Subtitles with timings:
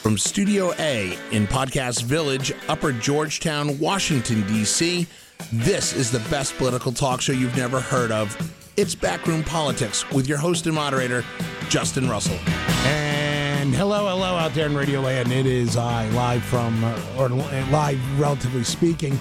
[0.00, 5.06] From Studio A in Podcast Village, Upper Georgetown, Washington, D.C.,
[5.52, 8.34] this is the best political talk show you've never heard of.
[8.78, 11.22] It's Backroom Politics with your host and moderator,
[11.68, 12.38] Justin Russell.
[12.86, 15.32] And hello, hello out there in Radio Land.
[15.32, 19.20] It is I, live from, uh, or live, relatively speaking.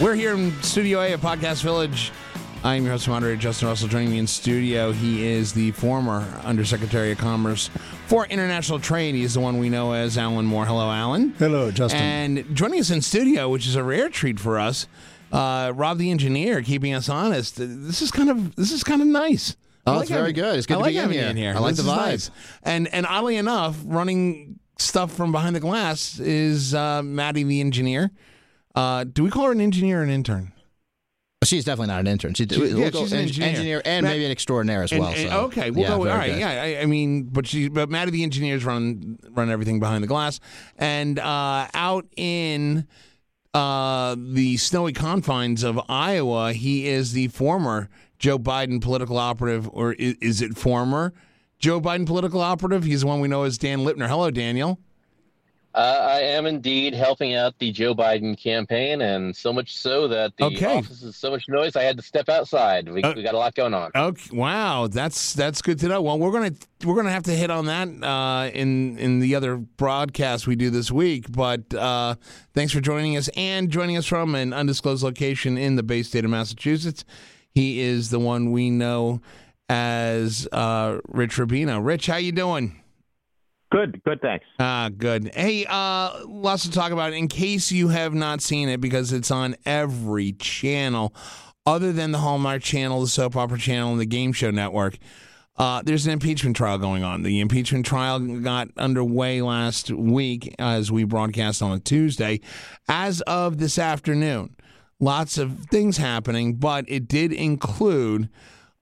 [0.00, 2.12] We're here in Studio A at Podcast Village.
[2.64, 3.88] I'm your host moderator, Justin Russell.
[3.88, 7.68] Joining me in studio, he is the former Undersecretary of Commerce
[8.06, 9.14] for International Trade.
[9.14, 10.64] He's the one we know as Alan Moore.
[10.64, 11.34] Hello, Alan.
[11.38, 12.00] Hello, Justin.
[12.00, 14.86] And joining us in studio, which is a rare treat for us,
[15.30, 17.56] uh, Rob the engineer, keeping us honest.
[17.58, 19.56] This is kind of this is kind of nice.
[19.86, 20.56] Oh, like it's very having, good.
[20.56, 21.28] It's good I to like be in here.
[21.28, 21.54] in here.
[21.54, 22.06] I like this the vibe.
[22.06, 22.30] Nice.
[22.62, 28.10] And and oddly enough, running stuff from behind the glass is uh, Maddie the engineer.
[28.74, 30.53] Uh, do we call her an engineer or an intern?
[31.44, 32.34] She's definitely not an intern.
[32.34, 33.48] She, she we'll yeah, she's an engineer.
[33.48, 35.08] engineer and Matt, maybe an extraordinaire as well.
[35.08, 35.40] And, so.
[35.42, 35.94] Okay, we'll yeah, go.
[35.98, 36.40] All right, good.
[36.40, 36.62] yeah.
[36.62, 40.40] I, I, mean, but she, but Maddie the engineers run run everything behind the glass,
[40.78, 42.86] and uh, out in
[43.54, 49.92] uh, the snowy confines of Iowa, he is the former Joe Biden political operative, or
[49.94, 51.12] is, is it former
[51.58, 52.84] Joe Biden political operative?
[52.84, 54.08] He's the one we know as Dan Lipner.
[54.08, 54.80] Hello, Daniel.
[55.74, 60.36] Uh, I am indeed helping out the Joe Biden campaign, and so much so that
[60.36, 60.78] the okay.
[60.78, 61.74] office is so much noise.
[61.74, 62.88] I had to step outside.
[62.88, 63.90] We, uh, we got a lot going on.
[63.92, 66.00] Okay, wow, that's that's good to know.
[66.00, 66.52] Well, we're gonna
[66.84, 70.70] we're gonna have to hit on that uh, in in the other broadcast we do
[70.70, 71.32] this week.
[71.32, 72.14] But uh,
[72.52, 76.24] thanks for joining us and joining us from an undisclosed location in the Bay State
[76.24, 77.04] of Massachusetts.
[77.50, 79.20] He is the one we know
[79.68, 81.84] as uh, Rich Rubino.
[81.84, 82.80] Rich, how you doing?
[83.74, 84.46] Good, good, thanks.
[84.60, 85.34] Ah, good.
[85.34, 87.12] Hey, uh, lots to talk about.
[87.12, 91.12] In case you have not seen it, because it's on every channel
[91.66, 94.96] other than the Hallmark Channel, the Soap Opera Channel, and the Game Show Network.
[95.56, 97.22] Uh, there's an impeachment trial going on.
[97.22, 102.42] The impeachment trial got underway last week as we broadcast on a Tuesday.
[102.88, 104.54] As of this afternoon,
[105.00, 108.28] lots of things happening, but it did include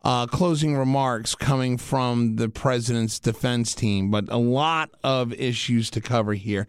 [0.05, 6.01] uh, closing remarks coming from the president's defense team, but a lot of issues to
[6.01, 6.67] cover here.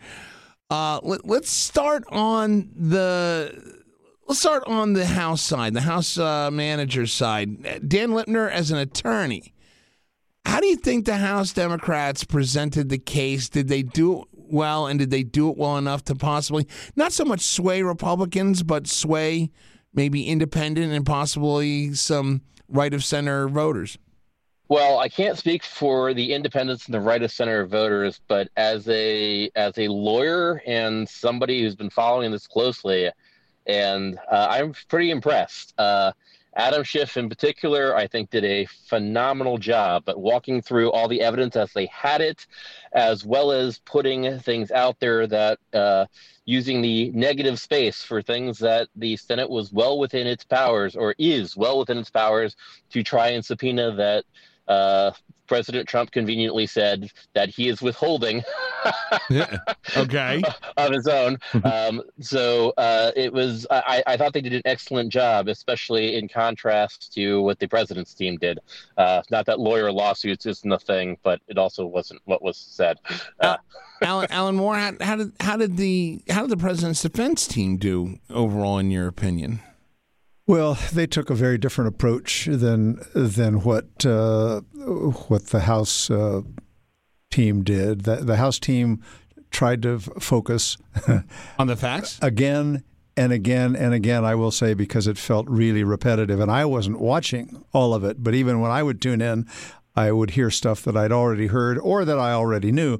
[0.69, 3.79] Uh, let, us start on the
[4.27, 7.87] let's start on the House side, the House uh, manager side.
[7.87, 9.53] Dan Lipner, as an attorney,
[10.45, 13.49] how do you think the House Democrats presented the case?
[13.49, 17.11] Did they do it well, and did they do it well enough to possibly not
[17.11, 19.51] so much sway Republicans, but sway
[19.93, 22.41] maybe independent and possibly some
[22.73, 23.97] right of center voters?
[24.69, 28.87] Well, I can't speak for the independents and the right of center voters, but as
[28.89, 33.11] a as a lawyer and somebody who's been following this closely,
[33.67, 35.73] and uh, I'm pretty impressed.
[35.77, 36.13] Uh,
[36.55, 41.21] Adam Schiff, in particular, I think did a phenomenal job at walking through all the
[41.21, 42.45] evidence as they had it,
[42.91, 46.05] as well as putting things out there that uh,
[46.45, 51.15] using the negative space for things that the Senate was well within its powers or
[51.17, 52.55] is well within its powers
[52.91, 54.25] to try and subpoena that
[54.67, 55.11] uh,
[55.47, 58.43] President Trump conveniently said that he is withholding
[59.29, 59.57] yeah.
[59.97, 60.41] okay.
[60.77, 61.37] of his own.
[61.63, 66.27] Um, so uh, it was, I, I, thought they did an excellent job, especially in
[66.27, 68.59] contrast to what the president's team did.
[68.97, 72.97] Uh, not that lawyer lawsuits isn't a thing, but it also wasn't what was said.
[73.39, 73.57] Uh,
[74.01, 77.77] Alan, Alan Moore, how, how, did how did the how did the president's defense team
[77.77, 79.61] do overall, in your opinion?
[80.45, 84.61] Well, they took a very different approach than than what uh,
[85.29, 86.41] what the House uh,
[87.31, 88.01] team did.
[88.01, 89.01] The, the, House team
[89.51, 90.77] tried to f- focus
[91.57, 92.83] on the facts again
[93.15, 94.25] and again and again.
[94.25, 98.21] I will say because it felt really repetitive, and I wasn't watching all of it.
[98.21, 99.47] But even when I would tune in,
[99.95, 102.99] I would hear stuff that I'd already heard or that I already knew.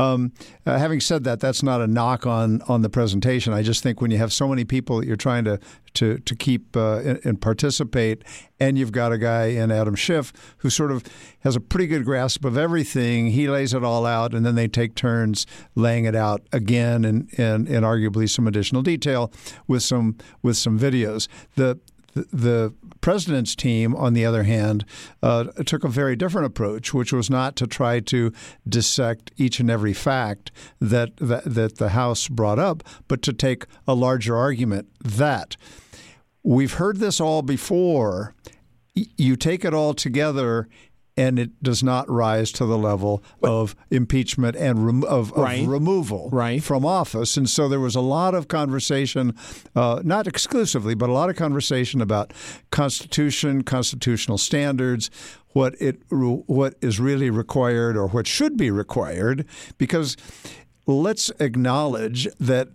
[0.00, 0.32] Um,
[0.64, 3.52] uh, having said that, that's not a knock on on the presentation.
[3.52, 5.60] I just think when you have so many people that you're trying to
[5.94, 8.24] to to keep uh, and, and, participate,
[8.58, 11.04] and you've got a guy in Adam Schiff who sort of
[11.40, 13.28] has a pretty good grasp of everything.
[13.28, 17.28] He lays it all out, and then they take turns laying it out again, and
[17.36, 19.30] and, and arguably some additional detail
[19.66, 21.28] with some with some videos.
[21.56, 21.78] The
[22.14, 24.84] the president's team, on the other hand,
[25.22, 28.32] uh, took a very different approach, which was not to try to
[28.68, 30.50] dissect each and every fact
[30.80, 35.56] that, that, that the House brought up, but to take a larger argument that
[36.42, 38.34] we've heard this all before.
[38.94, 40.68] You take it all together
[41.16, 45.62] and it does not rise to the level of impeachment and rem- of, right.
[45.62, 46.62] of, removal right.
[46.62, 47.36] from office.
[47.36, 49.34] And so there was a lot of conversation,
[49.74, 52.32] uh, not exclusively, but a lot of conversation about
[52.70, 55.10] constitution, constitutional standards,
[55.52, 59.44] what it what is really required or what should be required,
[59.78, 60.16] because
[60.86, 62.68] let's acknowledge that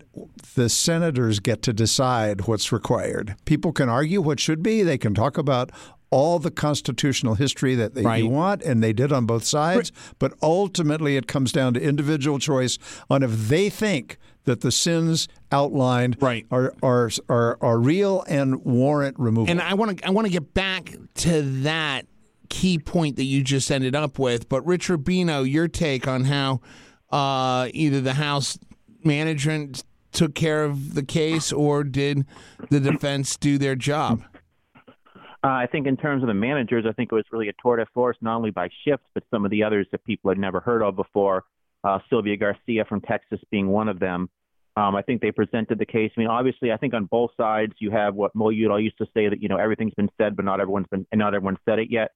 [0.55, 3.35] the senators get to decide what's required.
[3.45, 4.83] People can argue what should be.
[4.83, 5.71] They can talk about
[6.15, 8.25] all the constitutional history that they Right.
[8.25, 9.91] want, and they did on both sides.
[10.17, 12.77] But ultimately, it comes down to individual choice
[13.09, 16.45] on if they think that the sins outlined Right.
[16.49, 19.51] are, are are are real and warrant removal.
[19.51, 22.05] And I want to I want to get back to that
[22.47, 24.47] key point that you just ended up with.
[24.47, 26.61] But Rich Rubino, your take on how
[27.11, 28.57] uh, either the House
[29.03, 29.83] management
[30.13, 32.25] took care of the case or did
[32.69, 34.23] the defense do their job?
[35.45, 37.75] Uh, I think in terms of the managers, I think it was really a tour
[37.75, 40.59] de force, not only by Schiff, but some of the others that people had never
[40.59, 41.43] heard of before.
[41.83, 44.27] Uh, Sylvia Garcia from Texas being one of them.
[44.75, 46.11] Um, I think they presented the case.
[46.17, 49.05] I mean, obviously, I think on both sides you have what Mo Udall used to
[49.13, 51.77] say that you know everything's been said, but not everyone's been and not everyone said
[51.77, 52.13] it yet.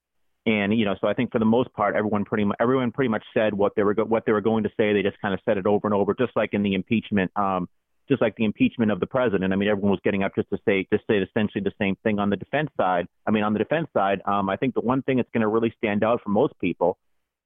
[0.48, 3.10] And you know, so I think for the most part, everyone pretty much everyone pretty
[3.10, 4.92] much said what they were go- what they were going to say.
[4.92, 7.32] They just kind of said it over and over, just like in the impeachment.
[7.36, 7.70] Um,
[8.10, 9.54] just like the impeachment of the president.
[9.54, 12.20] I mean, everyone was getting up just to say just say essentially the same thing
[12.20, 13.08] on the defense side.
[13.28, 15.48] I mean, on the defense side, um, I think the one thing that's going to
[15.48, 16.98] really stand out for most people,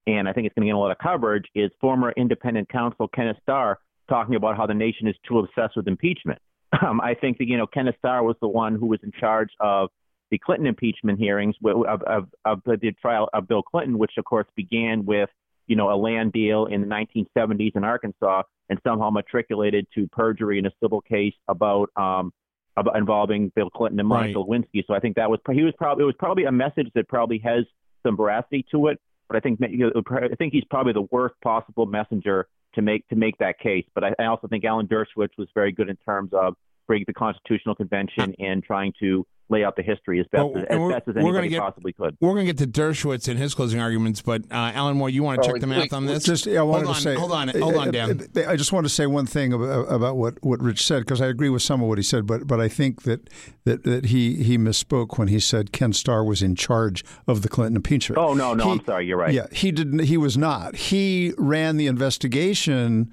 [0.07, 3.07] and I think it's going to get a lot of coverage, is former independent counsel
[3.07, 3.79] Kenneth Starr
[4.09, 6.39] talking about how the nation is too obsessed with impeachment.
[6.83, 9.49] Um, I think that you know Kenneth Starr was the one who was in charge
[9.59, 9.89] of
[10.31, 14.47] the Clinton impeachment hearings of, of, of the trial of Bill Clinton, which of course
[14.55, 15.29] began with
[15.67, 20.59] you know a land deal in the 1970s in Arkansas and somehow matriculated to perjury
[20.59, 22.31] in a civil case about um,
[22.77, 24.83] about involving Bill Clinton and Monica Lewinsky.
[24.87, 27.39] So I think that was he was probably it was probably a message that probably
[27.39, 27.65] has
[28.05, 28.99] some veracity to it.
[29.27, 33.07] But I think you know, I think he's probably the worst possible messenger to make
[33.09, 33.85] to make that case.
[33.93, 36.55] But I, I also think Alan Dershowitz was very good in terms of
[36.87, 40.77] bringing the Constitutional Convention and trying to lay out the history as best Well, as,
[40.79, 42.17] we're- as, best as gonna anybody get- possibly could.
[42.21, 45.21] We're going to get to Dershowitz and his closing arguments, but uh, Alan Moore, you
[45.21, 46.23] want to Oh, check the wait, math on this?
[46.23, 47.15] Just, yeah, I wanted hold to say.
[47.15, 48.27] hold on, hold on, Dan.
[48.37, 51.21] I, I just want to say one thing about, about what, what Rich said because
[51.21, 53.29] I agree with some of what he said, but but I think that
[53.65, 57.49] that, that he he misspoke when he said Ken Starr was in charge of the
[57.49, 58.17] Clinton impeachment.
[58.17, 59.33] Oh no, no, He- I'm sorry, you're right.
[59.33, 59.99] Yeah, he didn't.
[59.99, 60.75] He was not.
[60.75, 63.11] He ran the investigation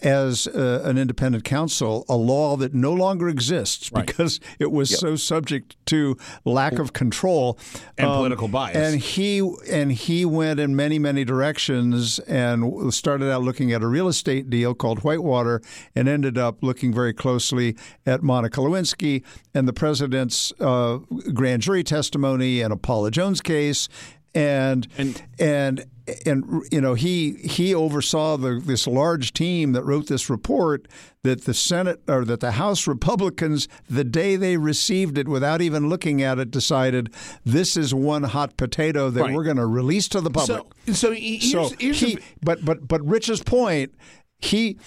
[0.00, 4.06] as uh, an independent counsel, a law that no longer exists Right.
[4.06, 7.58] because it was so subject to lack of control
[7.96, 8.76] And political bias.
[8.76, 9.38] Um, And he
[9.70, 14.50] and he went in many many directions and started out looking at a real estate
[14.50, 15.60] deal called Whitewater,
[15.94, 17.76] and ended up looking very closely
[18.06, 19.22] at Monica Lewinsky
[19.54, 20.98] and the president's uh,
[21.32, 23.88] grand jury testimony and a Paula Jones case,
[24.34, 25.84] and And- and
[26.24, 30.88] and you know he he oversaw the, this large team that wrote this report
[31.22, 35.88] that the Senate or that the House Republicans the day they received it without even
[35.90, 37.12] looking at it decided
[37.44, 39.34] this is one hot potato that Right.
[39.34, 40.62] we're going to release to the public.
[40.86, 43.94] So, so here's, So here's he, the- but but but Rich's point,
[44.38, 44.78] he.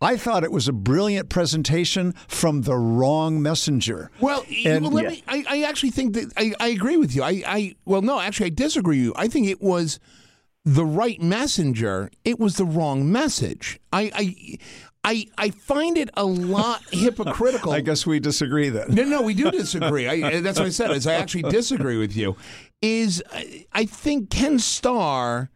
[0.00, 4.10] I thought it was a brilliant presentation from the wrong messenger.
[4.20, 5.22] Well, And- well let me.
[5.26, 7.22] I, I actually think that I, I agree with you.
[7.22, 9.12] I, I well, no, actually, I disagree with you.
[9.16, 9.98] I think it was
[10.64, 12.10] the right messenger.
[12.24, 13.78] It was the wrong message.
[13.92, 14.58] I, I,
[15.04, 17.72] I, I find it a lot hypocritical.
[17.72, 18.94] I guess we disagree then.
[18.94, 20.08] No, no, we do disagree.
[20.08, 20.90] I, that's what I said.
[20.92, 22.36] Is I actually disagree with you.
[22.80, 23.22] Is
[23.72, 25.50] I think Ken Starr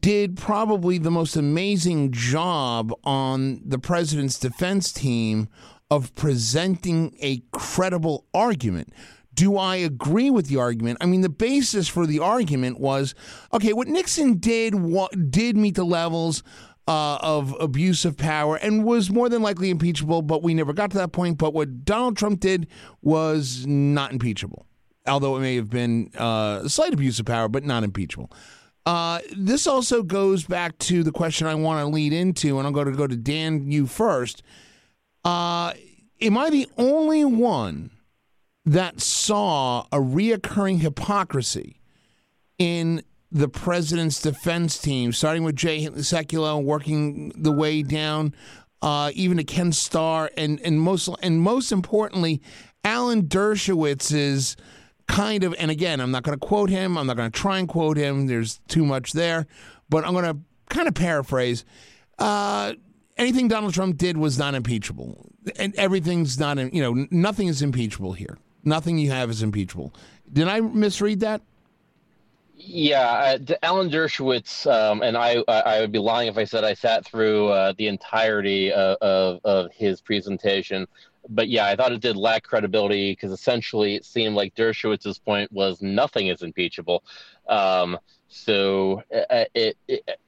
[0.00, 5.48] did probably the most amazing job on the president's defense team
[5.90, 8.92] of presenting a credible argument.
[9.34, 10.98] Do I agree with the argument?
[11.00, 13.14] I mean, the basis for the argument was
[13.52, 13.72] okay.
[13.72, 16.42] What Nixon did wa- did meet the levels
[16.86, 20.90] uh, of abuse of power and was more than likely impeachable, but we never got
[20.92, 21.38] to that point.
[21.38, 22.68] But what Donald Trump did
[23.02, 24.66] was not impeachable,
[25.06, 28.30] although it may have been uh, slight abuse of power, but not impeachable.
[28.86, 32.72] Uh, this also goes back to the question I want to lead into, and I'm
[32.72, 34.42] going to go to Dan, you first.
[35.24, 35.72] Uh,
[36.20, 37.90] am I the only one
[38.66, 41.80] that saw a reoccurring hypocrisy
[42.58, 48.34] in the president's defense team, starting with Jay Sekulow, working the way down,
[48.80, 52.40] uh, even to Ken Starr, and and most and most importantly,
[52.84, 54.56] Alan Dershowitz's
[55.06, 55.54] kind of.
[55.58, 56.96] And again, I'm not going to quote him.
[56.98, 58.26] I'm not going to try and quote him.
[58.26, 59.46] There's too much there,
[59.88, 61.64] but I'm going to kind of paraphrase.
[62.18, 62.74] Uh,
[63.16, 66.58] anything Donald Trump did was not impeachable, and everything's not.
[66.72, 68.38] You know, nothing is impeachable here.
[68.64, 69.94] Nothing you have is impeachable.
[70.32, 71.42] Did I misread that?
[72.56, 76.72] Yeah, uh, Alan Dershowitz, um, and I, I would be lying if I said I
[76.72, 80.86] sat through uh, the entirety of, of, of his presentation.
[81.28, 85.50] But yeah, I thought it did lack credibility because essentially it seemed like Dershowitz's point
[85.52, 87.04] was nothing is impeachable.
[87.48, 90.18] Um, so uh, it, it,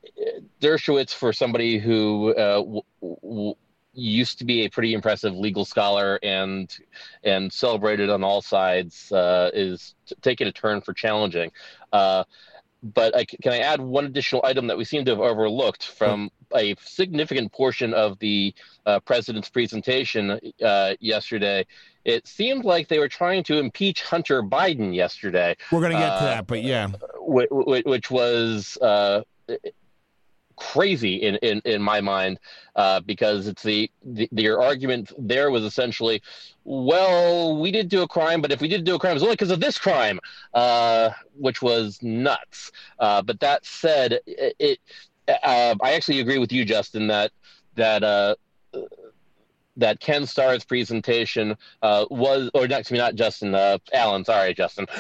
[0.61, 3.55] Dershowitz, for somebody who uh, w- w-
[3.93, 6.77] used to be a pretty impressive legal scholar and
[7.25, 11.51] and celebrated on all sides, uh, is t- taking a turn for challenging.
[11.93, 12.25] Uh,
[12.95, 16.31] but I, can I add one additional item that we seem to have overlooked from
[16.55, 21.67] a significant portion of the uh, president's presentation uh, yesterday?
[22.05, 25.57] It seemed like they were trying to impeach Hunter Biden yesterday.
[25.73, 29.23] We're going to get to that, but yeah, which, which was uh,
[30.57, 32.39] crazy in, in, in my mind
[32.77, 36.23] uh, because it's the, the their argument there was essentially
[36.65, 39.35] well we did do a crime but if we did do a crime it's only
[39.35, 40.19] because of this crime
[40.55, 42.73] uh, which was nuts.
[42.99, 44.79] Uh, but that said it, it
[45.29, 47.33] uh, i actually agree with you justin that
[47.75, 48.35] that uh,
[49.77, 54.25] that Ken Starr's presentation uh, was, or not, me, not Justin, uh, Alan.
[54.25, 54.87] Sorry, Justin.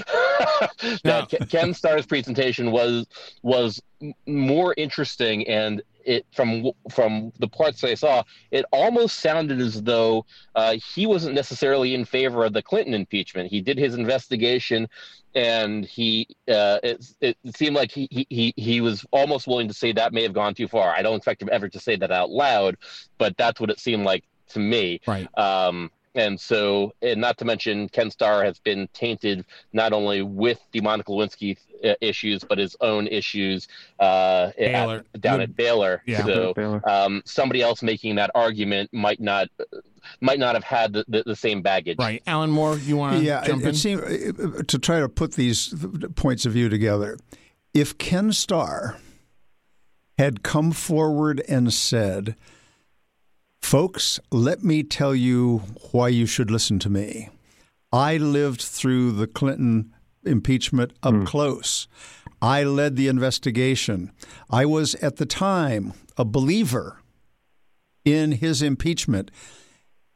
[1.05, 1.27] that no.
[1.47, 3.07] Ken Starr's presentation was
[3.43, 3.81] was
[4.27, 10.25] more interesting and it from from the parts I saw, it almost sounded as though
[10.55, 13.51] uh, he wasn't necessarily in favor of the Clinton impeachment.
[13.51, 14.89] He did his investigation,
[15.35, 19.93] and he uh, it, it seemed like he, he he was almost willing to say
[19.93, 20.95] that may have gone too far.
[20.95, 22.77] I don't expect him ever to say that out loud,
[23.19, 25.01] but that's what it seemed like to me.
[25.07, 25.29] Right.
[25.39, 30.59] Um, and so, and not to mention, Ken Starr has been tainted not only with
[30.73, 33.69] the Monica Lewinsky uh, issues, but his own issues
[34.01, 36.03] uh, at, down at Baylor.
[36.07, 36.25] Yeah.
[36.25, 36.89] So, Baylor.
[36.89, 39.49] Um, somebody else making that argument might not
[40.21, 41.99] might not have had the, the, the same baggage.
[41.99, 43.71] Right, Alan Moore, you want to yeah, jump it, in?
[43.71, 45.75] It seemed, to try to put these
[46.15, 47.19] points of view together,
[47.75, 48.97] if Ken Starr
[50.17, 52.37] had come forward and said
[53.67, 55.59] Folks, let me tell you
[55.91, 57.31] why you should listen to me.
[57.93, 59.93] I lived through the Clinton
[60.25, 61.27] impeachment up mm.
[61.27, 61.89] close.
[62.41, 64.13] I led the investigation.
[64.49, 67.01] I was at the time a believer
[68.05, 69.33] in his impeachment.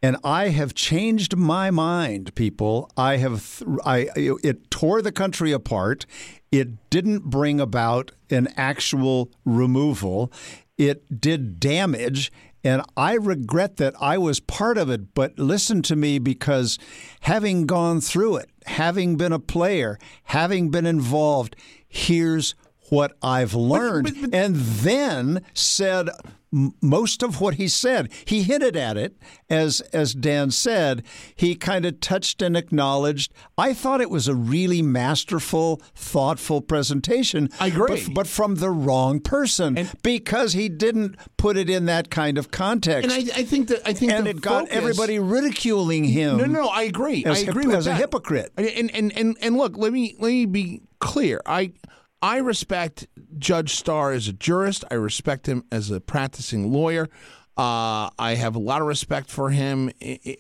[0.01, 2.89] And I have changed my mind, people.
[2.97, 6.07] I have I it tore the country apart.
[6.53, 10.33] It didn't bring about an actual removal.
[10.79, 12.31] It did damage
[12.63, 16.79] and I regret that I was part of it, but listen to me because
[17.21, 21.57] having gone through it, having been a player, having been involved,
[21.89, 22.55] here's
[22.91, 24.05] what I've learned.
[24.05, 26.11] But, but, but, and then said,
[26.53, 28.11] most of what he said.
[28.25, 29.17] He hinted at it,
[29.49, 31.05] as as Dan said.
[31.35, 33.33] He kind of touched and acknowledged.
[33.57, 37.51] I thought it was a really masterful, thoughtful presentation.
[37.61, 41.87] I agree, but, but from the wrong person and, because he didn't put it in
[41.87, 43.11] that kind of context.
[43.11, 46.37] And I, I think that I think and it got everybody ridiculing him.
[46.37, 47.25] No, no, no I agree.
[47.25, 47.93] As, I agree with as that.
[47.93, 48.53] a hypocrite.
[48.57, 51.41] And, and and and look, let me let me be clear.
[51.47, 51.73] I
[52.23, 53.07] I respect
[53.39, 54.85] Judge Starr as a jurist.
[54.91, 57.09] I respect him as a practicing lawyer.
[57.57, 59.91] Uh, I have a lot of respect for him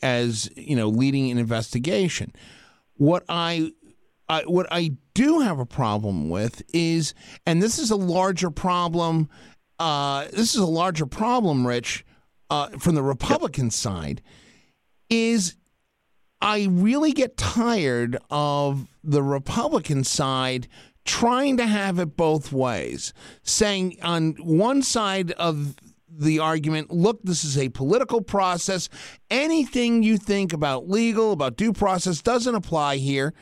[0.02, 2.32] as you know leading an investigation.
[2.94, 3.72] What I,
[4.28, 7.14] I what I do have a problem with is,
[7.46, 9.28] and this is a larger problem.
[9.78, 12.04] Uh, this is a larger problem, Rich,
[12.50, 14.22] uh, from the Republican side,
[15.08, 15.56] is
[16.42, 20.68] I really get tired of the Republican side
[21.04, 25.76] trying to have it both ways, saying on one side of
[26.09, 28.88] the argument, look, this is a political process.
[29.30, 33.33] Anything you think about legal, about due process doesn't apply here.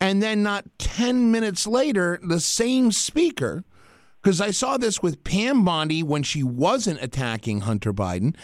[0.00, 3.64] And then, not 10 minutes later, the same speaker,
[4.20, 8.34] because I saw this with Pam Bondi when she wasn't attacking Hunter Biden.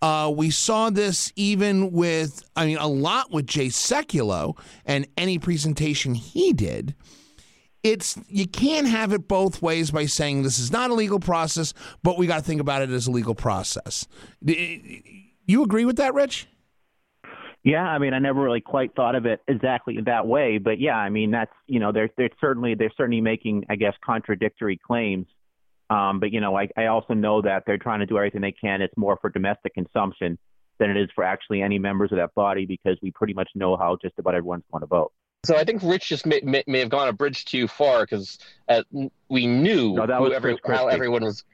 [0.00, 5.40] Uh, we saw this even with, I mean, a lot with Jay Sekulow and any
[5.40, 6.94] presentation he did
[7.82, 11.74] it's you can't have it both ways by saying this is not a legal process,
[12.02, 14.06] but we got to think about it as a legal process.
[14.40, 16.46] You agree with that, Rich?
[17.64, 20.96] Yeah, I mean, I never really quite thought of it exactly that way, but yeah,
[20.96, 25.26] I mean, that's you know, they're they're certainly they're certainly making, I guess, contradictory claims.
[25.90, 28.52] Um, but you know, I I also know that they're trying to do everything they
[28.52, 28.82] can.
[28.82, 30.38] It's more for domestic consumption
[30.78, 33.76] than it is for actually any members of that body because we pretty much know
[33.76, 35.12] how just about everyone's going to vote.
[35.44, 38.38] So I think Rich just may, may, may have gone a bridge too far because
[38.68, 38.82] uh,
[39.28, 41.44] we knew no, every, how everyone was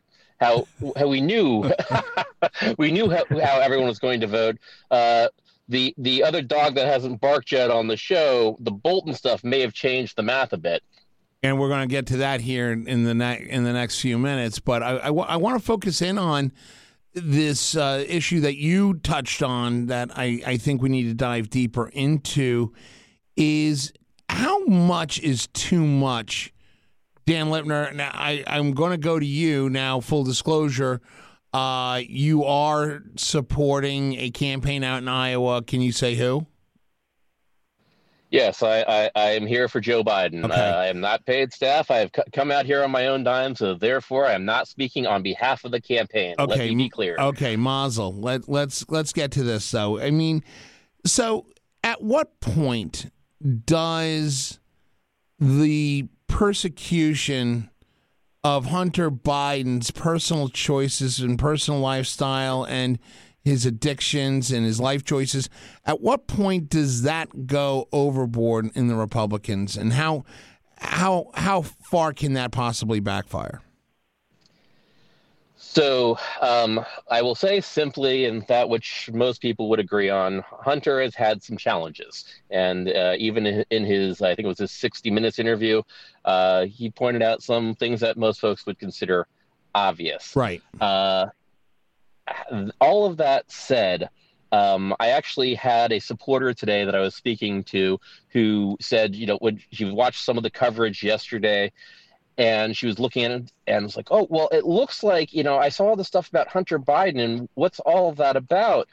[0.40, 1.70] how how we knew
[2.78, 4.56] we knew how, how everyone was going to vote.
[4.90, 5.28] Uh,
[5.68, 9.60] the the other dog that hasn't barked yet on the show, the Bolton stuff may
[9.60, 10.82] have changed the math a bit.
[11.42, 14.18] And we're going to get to that here in the ne- in the next few
[14.18, 14.60] minutes.
[14.60, 16.52] But I, I, w- I want to focus in on
[17.12, 21.50] this uh, issue that you touched on that I, I think we need to dive
[21.50, 22.72] deeper into
[23.36, 23.92] is
[24.28, 26.52] how much is too much
[27.26, 30.00] Dan Lipner, now I, I'm going to go to you now.
[30.00, 31.00] Full disclosure,
[31.54, 35.62] uh, you are supporting a campaign out in Iowa.
[35.62, 36.46] Can you say who?
[38.30, 40.44] Yes, I, I, I am here for Joe Biden.
[40.44, 40.54] Okay.
[40.54, 41.90] Uh, I am not paid staff.
[41.90, 44.66] I have c- come out here on my own dime, so therefore I am not
[44.66, 46.34] speaking on behalf of the campaign.
[46.38, 47.16] Let Okay, me be clear.
[47.16, 48.12] Okay, Mazel.
[48.12, 50.00] Let let's let's get to this though.
[50.00, 50.42] I mean,
[51.06, 51.46] so
[51.84, 53.06] at what point
[53.64, 54.58] does
[55.38, 57.70] the persecution
[58.42, 62.98] of Hunter Biden's personal choices and personal lifestyle and
[63.42, 65.48] his addictions and his life choices,
[65.84, 70.24] at what point does that go overboard in the Republicans and how
[70.78, 73.60] how how far can that possibly backfire?
[75.74, 81.02] So um, I will say simply, and that which most people would agree on, Hunter
[81.02, 85.10] has had some challenges, and uh, even in his, I think it was his 60
[85.10, 85.82] Minutes interview,
[86.24, 89.26] uh, he pointed out some things that most folks would consider
[89.74, 90.36] obvious.
[90.36, 90.62] Right.
[90.80, 91.26] Uh,
[92.80, 94.10] all of that said,
[94.52, 99.26] um, I actually had a supporter today that I was speaking to who said, you
[99.26, 101.72] know, when she watched some of the coverage yesterday,
[102.36, 105.42] and she was looking at it and was like, "Oh, well, it looks like you
[105.42, 108.88] know I saw all the stuff about Hunter Biden, and what's all of that about?"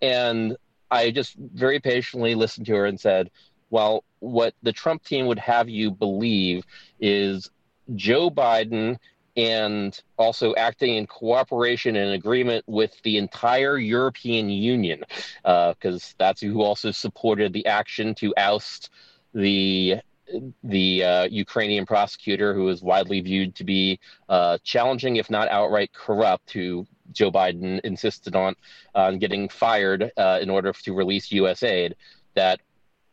[0.00, 0.56] And
[0.90, 3.30] I just very patiently listened to her and said,
[3.70, 6.64] "Well, what the Trump team would have you believe
[7.00, 7.50] is
[7.94, 8.98] Joe Biden."
[9.38, 15.04] And also acting in cooperation and agreement with the entire European Union,
[15.42, 18.88] because uh, that's who also supported the action to oust
[19.34, 20.00] the
[20.62, 25.92] the uh, Ukrainian prosecutor, who is widely viewed to be uh, challenging, if not outright
[25.92, 28.54] corrupt, who Joe Biden insisted on
[28.94, 31.62] on getting fired uh, in order to release U.S.
[31.62, 31.94] aid,
[32.34, 32.60] that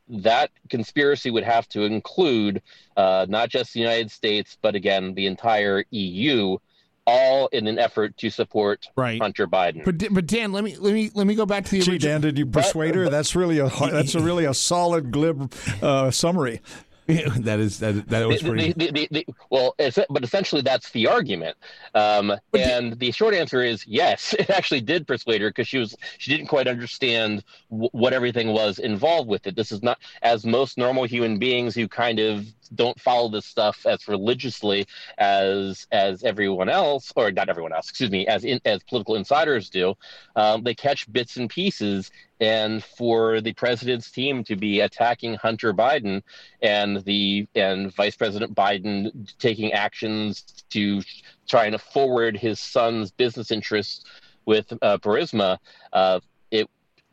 [0.10, 2.62] that conspiracy would have to include
[2.98, 6.58] uh, not just the United States, but again the entire EU.
[7.06, 9.22] All in an effort to support right.
[9.22, 9.84] Hunter Biden.
[9.84, 12.14] But but Dan, let me let me let me go back to the Gee, original.
[12.14, 13.10] Dan, did you persuade her?
[13.10, 16.62] That's really a that's a really a solid glib uh, summary.
[17.08, 18.72] that is that that was pretty.
[18.72, 19.76] The, the, the, well,
[20.10, 21.58] but essentially that's the argument,
[21.94, 24.34] um, and the short answer is yes.
[24.44, 28.50] It actually did persuade her because she was she didn't quite understand w- what everything
[28.50, 29.56] was involved with it.
[29.56, 33.86] This is not as most normal human beings who kind of don't follow this stuff
[33.86, 34.86] as religiously
[35.18, 39.70] as as everyone else, or not everyone else, excuse me, as in, as political insiders
[39.70, 39.96] do.
[40.36, 45.74] Um, they catch bits and pieces, and for the president's team to be attacking Hunter
[45.74, 46.22] Biden
[46.62, 51.02] and the and Vice President Biden taking actions to
[51.48, 54.06] trying to forward his son's business interests
[54.46, 55.58] with uh, Burisma,
[55.94, 56.20] uh,
[56.52, 56.70] it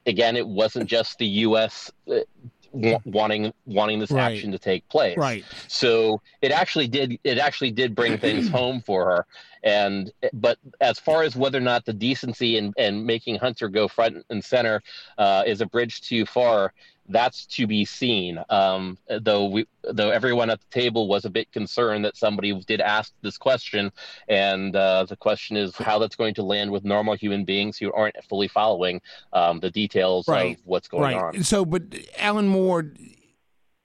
[0.06, 1.90] again, it wasn't just the U.S.
[2.72, 4.33] Uh, wanting wanting this right.
[4.33, 5.16] action to take place.
[5.16, 5.44] Right.
[5.66, 9.26] So it actually did it actually did bring things home for her.
[9.64, 13.88] And but as far as whether or not the decency and, and making Hunter go
[13.88, 14.83] front and center
[15.18, 16.72] uh, is a bridge too far,
[17.10, 18.42] that's to be seen.
[18.48, 22.80] Um, though we, though everyone at the table was a bit concerned that somebody did
[22.80, 23.92] ask this question,
[24.28, 27.92] and uh, the question is how that's going to land with normal human beings who
[27.92, 29.00] aren't fully following
[29.32, 30.56] um, the details right.
[30.56, 31.36] of what's going right.
[31.36, 31.42] on.
[31.42, 31.82] So, but
[32.18, 32.92] Alan Moore,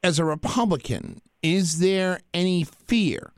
[0.04, 3.32] as a Republican, is there any fear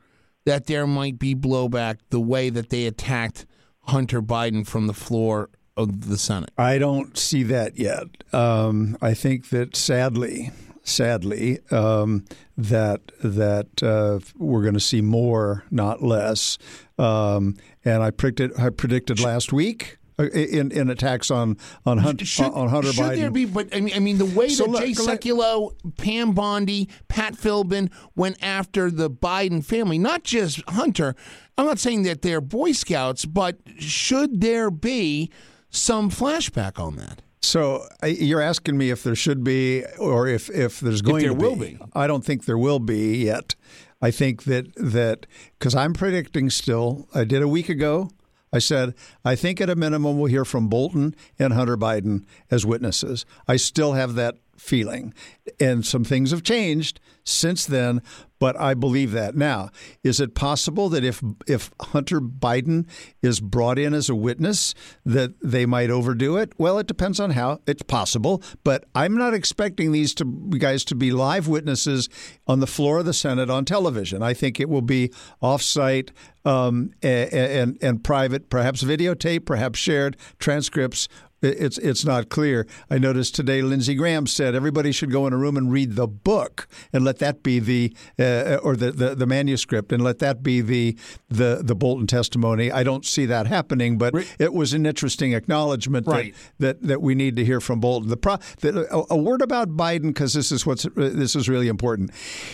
[0.46, 3.44] that there might be blowback the way that they attacked
[3.82, 6.50] Hunter Biden from the floor of the Senate?
[6.58, 8.08] I don't see that yet.
[8.32, 10.50] Um, I think that sadly,
[10.82, 12.24] sadly, um,
[12.56, 16.58] that that uh, we're going to see more, not less.
[16.98, 19.94] Um, and I predicted, I predicted last week.
[20.18, 23.44] In, in attacks on on, Hunt, should, on Hunter should Biden, there be?
[23.44, 27.34] But I mean, I mean the way So that let- Jay Sekulow, Pam Bondi, Pat
[27.34, 31.14] Philbin went after the Biden family, not just Hunter.
[31.56, 35.30] I'm not saying that they're Boy Scouts, but should there be
[35.78, 37.22] some flashback on that?
[37.40, 41.34] So you're asking me if there should be, or if if there's going there to
[41.34, 41.78] will be.
[41.94, 43.54] I don't think there will be yet.
[44.02, 45.26] I think that that
[45.58, 47.08] because I'm predicting still.
[47.14, 48.10] I did a week ago.
[48.52, 52.66] I said I think at a minimum we'll hear from Bolton and Hunter Biden as
[52.66, 53.24] witnesses.
[53.46, 55.14] I still have that feeling,
[55.58, 58.02] and some things have changed since then.
[58.40, 59.70] But I believe that now.
[60.04, 62.86] Is it possible that if if Hunter Biden
[63.20, 66.52] is brought in as a witness, that they might overdo it?
[66.56, 67.60] Well, it depends on how.
[67.66, 72.08] It's possible, but I'm not expecting these to guys to be live witnesses
[72.46, 74.22] on the floor of the Senate on television.
[74.22, 76.10] I think it will be offsite
[76.44, 81.08] um, and, and and private, perhaps videotape, perhaps shared transcripts
[81.42, 82.66] it's it's not clear.
[82.90, 86.08] I noticed today Lindsey Graham said everybody should go in a room and read the
[86.08, 90.18] book and let that be the uh, uh, or the, the, the manuscript and let
[90.18, 90.96] that be the
[91.28, 92.72] the the Bolton testimony.
[92.72, 96.34] I don't see that happening, but it was an interesting acknowledgement right.
[96.58, 98.08] that, that that we need to hear from Bolton.
[98.08, 101.68] The pro, the, a, a word about Biden because this is what's this is really
[101.68, 102.12] important.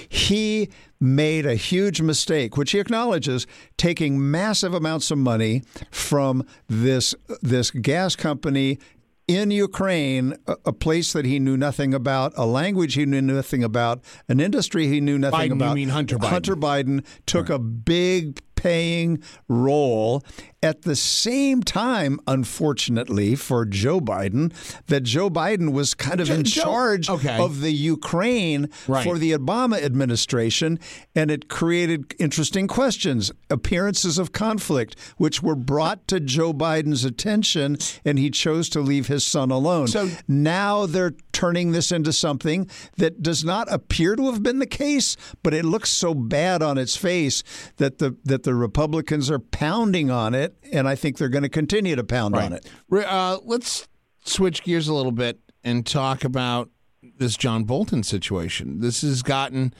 [0.08, 0.68] He
[1.04, 7.70] made a huge mistake, which he acknowledges, taking massive amounts of money from this this
[7.70, 8.78] gas company
[9.26, 14.04] in Ukraine, a, place that he knew nothing about, a language he knew nothing about,
[14.28, 15.70] an industry he knew nothing Biden, about.
[15.70, 16.28] You mean Hunter Biden?
[16.28, 17.56] Hunter Biden took right.
[17.56, 20.22] a big paying role
[20.64, 24.52] at the same time, unfortunately, for Joe Biden,
[24.86, 27.36] that Joe Biden was kind of in charge okay.
[27.36, 29.04] of the Ukraine right.
[29.04, 30.78] for the Obama administration,
[31.14, 37.76] and it created interesting questions, appearances of conflict, which were brought to Joe Biden's attention,
[38.04, 39.88] and he chose to leave his son alone.
[39.88, 44.66] So now they're turning this into something that does not appear to have been the
[44.66, 47.42] case, but it looks so bad on its face
[47.76, 51.48] that the that the Republicans are pounding on it and I think they're going to
[51.48, 52.44] continue to pound right.
[52.44, 52.66] on it.
[52.90, 53.88] Uh, let's
[54.24, 56.70] switch gears a little bit and talk about
[57.18, 58.80] this John Bolton situation.
[58.80, 59.74] This has gotten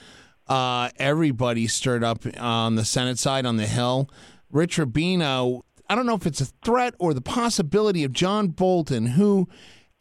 [0.47, 4.11] uh, everybody stirred up on the Senate side, on the Hill.
[4.51, 9.07] Rich Rubino, I don't know if it's a threat or the possibility of John Bolton,
[9.07, 9.49] who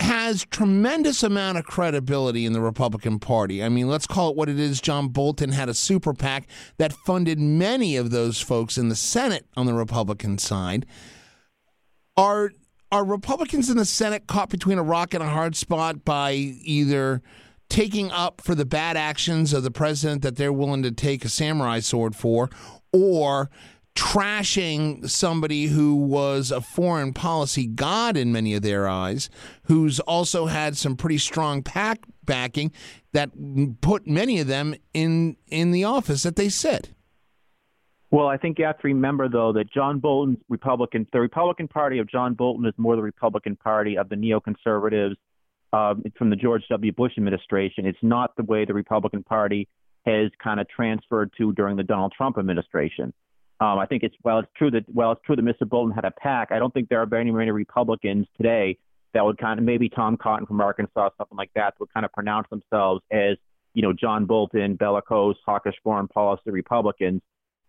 [0.03, 3.63] has tremendous amount of credibility in the Republican Party.
[3.63, 4.81] I mean, let's call it what it is.
[4.81, 9.47] John Bolton had a super PAC that funded many of those folks in the Senate
[9.55, 10.85] on the Republican side.
[12.17, 12.51] Are
[12.91, 17.23] are Republicans in the Senate caught between a rock and a hard spot by either
[17.69, 21.29] taking up for the bad actions of the president that they're willing to take a
[21.29, 22.51] samurai sword for,
[22.91, 23.49] or
[23.95, 29.29] trashing somebody who was a foreign policy god in many of their eyes,
[29.63, 32.71] who's also had some pretty strong PAC backing
[33.11, 33.31] that
[33.81, 36.89] put many of them in in the office that they sit.
[38.11, 41.99] Well, I think you have to remember though that John Bolton's Republican, the Republican Party
[41.99, 45.15] of John Bolton is more the Republican Party of the neoconservatives
[45.73, 46.91] uh, from the George W.
[46.91, 47.85] Bush administration.
[47.87, 49.67] It's not the way the Republican Party
[50.05, 53.13] has kind of transferred to during the Donald Trump administration.
[53.63, 55.67] Um, I think it's well, it's true that well, it's true that Mr.
[55.67, 58.77] Bolton had a PAC, I don't think there are very many Republicans today
[59.13, 62.11] that would kind of maybe Tom Cotton from Arkansas, something like that, would kind of
[62.11, 63.37] pronounce themselves as
[63.73, 67.21] you know John Bolton, bellicose, hawkish foreign policy Republicans.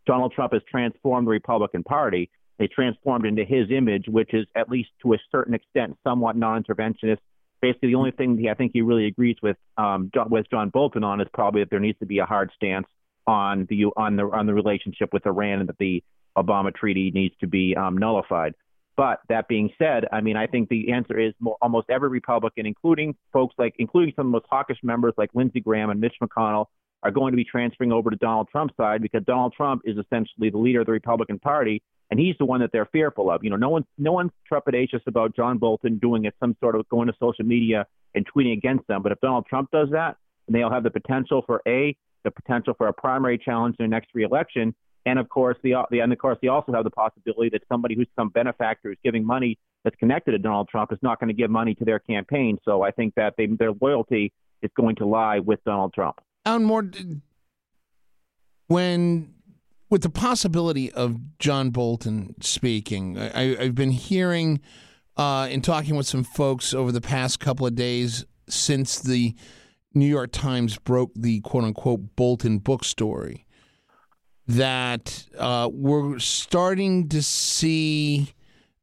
[0.04, 2.28] Donald Trump has transformed the Republican Party.
[2.58, 7.18] They transformed into his image, which is at least to a certain extent somewhat non-interventionist.
[7.62, 11.04] Basically, the only thing he, I think he really agrees with um, with John Bolton
[11.04, 12.88] on is probably that there needs to be a hard stance
[13.26, 16.02] on the on the on the relationship with Iran and that the
[16.36, 18.54] Obama treaty needs to be um, nullified.
[18.96, 23.16] But that being said, I mean, I think the answer is almost every Republican, including
[23.32, 26.66] folks like, including some of the most hawkish members like Lindsey Graham and Mitch McConnell,
[27.02, 30.48] are going to be transferring over to Donald Trump's side because Donald Trump is essentially
[30.50, 33.42] the leader of the Republican Party, and he's the one that they're fearful of.
[33.42, 36.88] You know, no one's no one's trepidatious about John Bolton doing it, some sort of
[36.88, 39.02] going to social media and tweeting against them.
[39.02, 42.74] But if Donald Trump does that, then they'll have the potential for a the potential
[42.76, 44.74] for a primary challenge in the next reelection.
[45.06, 47.94] And of course, the, the and of course, they also have the possibility that somebody
[47.94, 51.34] who's some benefactor who's giving money that's connected to Donald Trump is not going to
[51.34, 52.58] give money to their campaign.
[52.64, 54.32] So I think that they, their loyalty
[54.62, 56.20] is going to lie with Donald Trump.
[56.46, 56.90] Alan Moore,
[58.66, 59.34] when
[59.90, 64.60] with the possibility of John Bolton speaking, I, have been hearing
[65.16, 69.34] uh, in talking with some folks over the past couple of days since the
[69.94, 73.46] New York Times broke the quote unquote Bolton book story
[74.46, 78.34] that uh, we're starting to see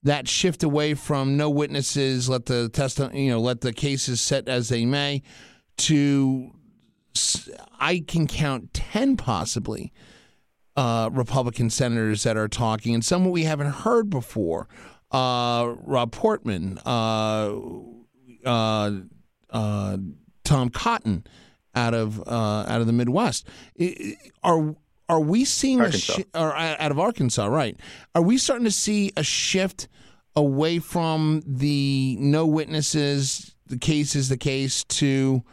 [0.04, 4.48] that shift away from no witnesses, let the test, you know, let the cases set
[4.48, 5.22] as they may,
[5.78, 6.52] to
[7.80, 9.94] I can count ten possibly
[10.76, 14.68] uh, Republican senators that are talking, and some we haven't heard before.
[15.12, 17.60] Uh, Rob Portman, uh,
[18.46, 18.92] uh,
[19.50, 19.98] uh
[20.52, 21.26] Tom Cotton
[21.76, 23.48] out of uh, out of the Midwest.
[24.44, 24.76] Are
[25.08, 26.14] are we seeing Arkansas.
[26.14, 27.80] a sh- or uh, out of Arkansas, right?
[28.16, 29.88] Are we starting to see a shift
[30.36, 35.44] away from the no witnesses, the case is the case to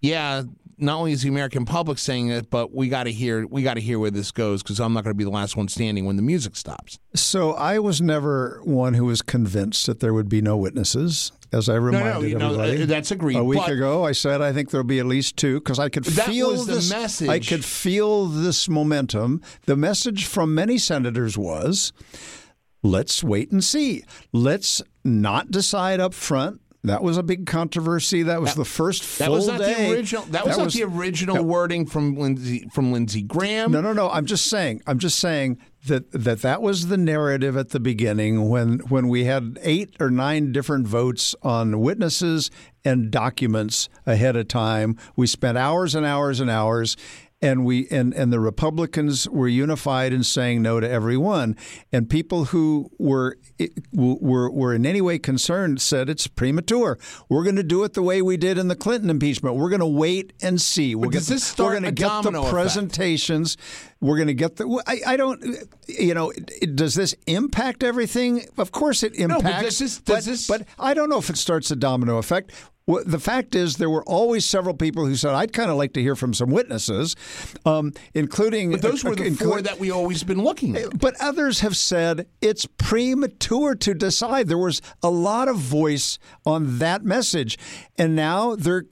[0.00, 0.42] yeah,
[0.78, 3.74] not only is the American public saying it, but we got to hear we got
[3.74, 6.04] to hear where this goes because I'm not going to be the last one standing
[6.04, 6.98] when the music stops.
[7.14, 11.68] So I was never one who was convinced that there would be no witnesses, as
[11.68, 12.78] I reminded no, no, everybody.
[12.78, 13.36] No, that's agreed.
[13.36, 15.88] A week but, ago, I said I think there'll be at least two because I
[15.88, 16.88] could that feel this.
[16.88, 17.28] The message.
[17.28, 19.42] I could feel this momentum.
[19.66, 21.92] The message from many senators was,
[22.82, 24.04] "Let's wait and see.
[24.32, 28.22] Let's not decide up front." That was a big controversy.
[28.22, 29.88] That was That- the first full That was not day.
[29.88, 30.24] the original.
[30.30, 33.72] That was not the original wording from Lindsey from Lindsey Graham.
[33.72, 34.08] No, no, no.
[34.08, 34.82] I'm just saying.
[34.86, 39.24] I'm just saying that that that was the narrative at the beginning when when we
[39.24, 42.50] had eight or nine different votes on witnesses
[42.84, 44.96] and documents ahead of time.
[45.16, 46.96] We spent hours and hours and hours.
[47.46, 51.56] And we and, and the Republicans were unified in saying no to everyone.
[51.92, 53.38] and people who were
[53.92, 56.98] were were in any way concerned said it's premature.
[57.28, 59.56] We're going to do it the way we did in the Clinton impeachment.
[59.56, 60.94] We're going to wait and see.
[60.94, 62.52] We'll does this start we're going to a get the domino effect?
[62.52, 63.56] presentations.
[64.00, 64.82] We're going to get the.
[64.86, 65.42] I, I don't.
[65.88, 66.32] You know,
[66.74, 68.46] does this impact everything?
[68.58, 69.78] Of course, it but impacts.
[69.78, 72.52] this- but, this- but I don't know if it starts a domino effect.
[72.88, 75.92] Well, The fact is, there were always several people who said, "I'd kind of like
[75.94, 77.16] to hear from some witnesses,"
[77.64, 78.70] um, including.
[78.70, 80.96] But those were the inclu- four that we always been looking at.
[81.00, 84.46] but others have said it's premature to decide.
[84.46, 87.58] There was a lot of voice on that message,
[87.98, 88.84] and now the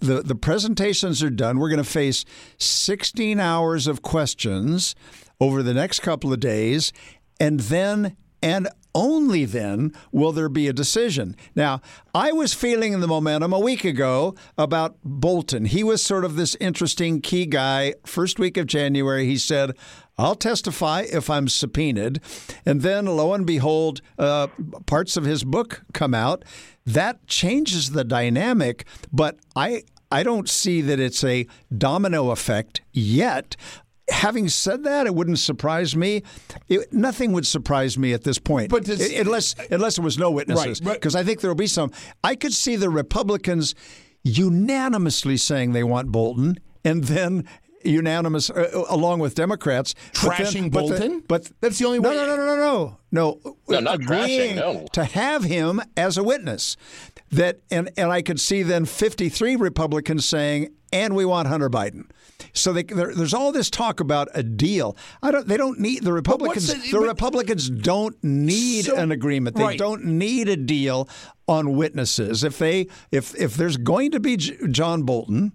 [0.00, 1.58] the presentations are done.
[1.58, 2.24] We're going to face
[2.58, 4.96] 16 hours of questions
[5.40, 6.92] over the next couple of days,
[7.38, 8.68] and then and
[8.98, 11.36] only then will there be a decision.
[11.54, 11.80] Now,
[12.12, 15.66] I was feeling the momentum a week ago about Bolton.
[15.66, 17.94] He was sort of this interesting key guy.
[18.04, 19.76] First week of January, he said,
[20.18, 22.20] I'll testify if I'm subpoenaed.
[22.66, 24.48] And then, lo and behold, uh,
[24.86, 26.44] parts of his book come out.
[26.84, 29.84] That changes the dynamic, but I.
[30.10, 33.56] I don't see that it's a domino effect yet.
[34.10, 36.22] Having said that, it wouldn't surprise me.
[36.68, 40.18] It, nothing would surprise me at this point, But does- I- unless unless there was
[40.18, 41.90] no witnesses, Right, because I think there will be some.
[42.24, 43.74] I could see the Republicans
[44.24, 47.44] unanimously saying they want Bolton, and then
[47.84, 51.22] unanimous uh, along with Democrats but then- Trashing but the- Bolton?
[51.28, 53.40] but That's the only no, way- No, no, no, no, no, no.
[53.68, 54.86] No, not agreeing trashing, no.
[54.92, 56.76] to have him as a witness.
[57.30, 62.04] That and and I could see then 53 Republicans saying, "And we want Hunter Biden."
[62.60, 64.96] So they, there's all this talk about a deal.
[65.22, 65.46] I don't.
[65.48, 66.66] They don't need the Republicans.
[66.68, 69.56] the- the but- Republicans don't need So- an agreement.
[69.56, 69.78] They right.
[69.78, 71.08] don't need a deal
[71.46, 72.44] on witnesses.
[72.44, 75.52] If they if if there's going to be J- John Bolton.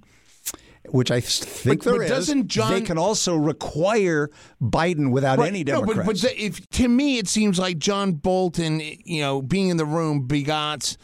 [0.90, 2.10] Which I think But- there but is.
[2.10, 4.30] doesn't John- they can also require
[4.62, 5.48] Biden without Right.
[5.48, 5.98] any No, Democrats.
[5.98, 9.78] but, but the- if to me it seems like John Bolton, you know, being in
[9.78, 10.98] the room begot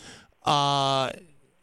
[0.45, 1.11] uh,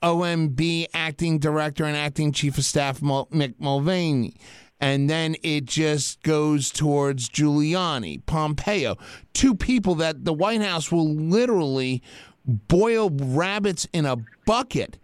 [0.06, 4.34] OMB acting director and acting chief of staff Mick Mulvaney.
[4.78, 8.96] And then it just goes towards Giuliani, Pompeo,
[9.32, 12.02] two people that the White House will literally
[12.44, 14.98] boil rabbits in a bucket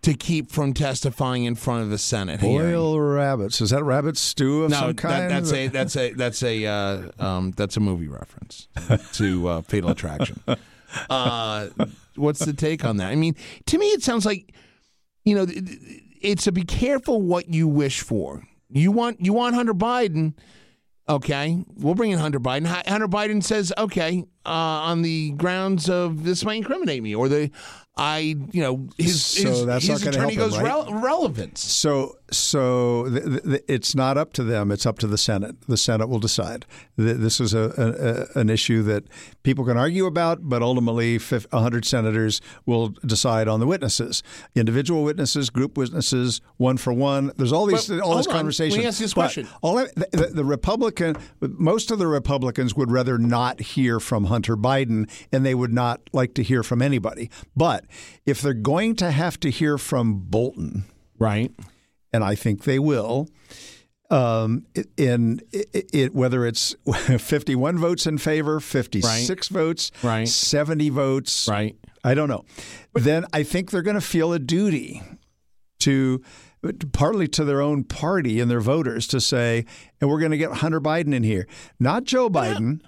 [0.00, 2.40] to keep from testifying in front of the Senate.
[2.40, 2.70] hearing.
[2.72, 3.60] Boil rabbits.
[3.60, 5.30] Is that rabbit stew of No, some that, kind?
[5.30, 8.66] that's a that's a that's a uh, um, that's a movie reference
[9.14, 10.40] to uh, Fatal Attraction.
[11.10, 11.68] Uh,
[12.18, 13.10] what's the take on that?
[13.10, 14.52] I mean, to me, it sounds like
[15.24, 15.46] you know,
[16.20, 18.42] it's a be careful what you wish for.
[18.70, 20.34] You want you want Hunter Biden.
[21.08, 22.66] Okay, we'll bring in Hunter Biden.
[22.66, 27.50] Hunter Biden says, okay, uh, on the grounds of this might incriminate me, or the
[27.98, 28.18] I,
[28.52, 30.64] you know, his So his, that's his not attorney help him, goes right?
[30.64, 31.64] rel- relevance.
[31.64, 34.70] So, so th- th- it's not up to them.
[34.70, 35.56] It's up to the Senate.
[35.66, 36.64] The Senate will decide.
[36.96, 39.04] Th- This is a, a, an issue that
[39.42, 44.22] people can argue about, but ultimately, fif- 100 senators will decide on the witnesses,
[44.54, 47.32] individual witnesses, group witnesses, one for one.
[47.36, 48.32] There's all these, But all this on.
[48.34, 48.76] conversation.
[48.76, 49.48] Let me ask you this question.
[49.62, 54.24] All I, the, the, the Republican, most of the Republicans would rather not hear from
[54.24, 57.30] Hunter Biden, and they would not like to hear from anybody.
[57.56, 57.86] But
[58.26, 60.84] if they're going to have to hear from Bolton
[61.18, 61.52] Right.
[62.12, 63.28] and I think they will.
[64.10, 64.64] Um,
[64.96, 66.74] in it, it, whether it's
[67.18, 70.26] 51 votes in favor, 56 votes, Right.
[70.26, 71.76] 70 votes, Right.
[72.02, 72.44] I don't know.
[72.94, 75.02] then I think they're going to feel a duty
[75.80, 76.22] to
[76.92, 79.64] partly to their own party and their voters to say,
[80.00, 81.46] and we're going to get Hunter Biden in here,
[81.78, 82.80] not Joe Biden.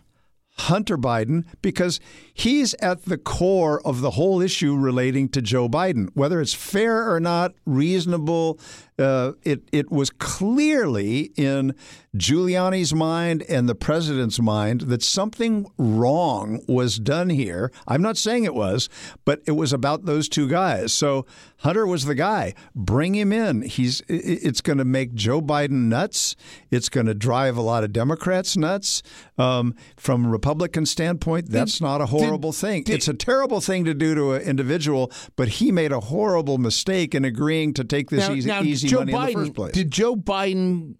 [0.58, 2.00] Hunter Biden because
[2.40, 6.08] he's at the core of the whole issue relating to Joe Biden.
[6.14, 8.58] Whether it's fair or not, reasonable,
[8.98, 11.74] uh, it it was clearly in
[12.16, 17.70] Giuliani's mind and the president's mind that something wrong was done here.
[17.86, 18.88] I'm not saying it was,
[19.24, 20.92] but it was about those two guys.
[20.92, 21.26] So
[21.58, 22.54] Hunter was the guy.
[22.74, 23.62] Bring him in.
[23.62, 26.36] He's it's going to make Joe Biden nuts.
[26.70, 29.02] It's going to drive a lot of Democrats nuts.
[29.38, 32.84] Um, from a Republican standpoint, that's not a horrible thing.
[32.86, 37.14] it's a terrible thing to do to an individual, but he made a horrible mistake
[37.14, 39.54] in agreeing to take this now, easy, now, easy Joe money Biden, in the first
[39.54, 39.72] place.
[39.72, 40.96] Did Joe Biden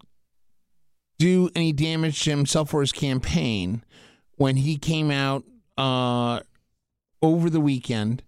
[1.17, 3.83] do any damage to himself or his campaign
[4.37, 5.43] when he came out
[5.77, 6.39] uh,
[7.21, 8.23] over the weekend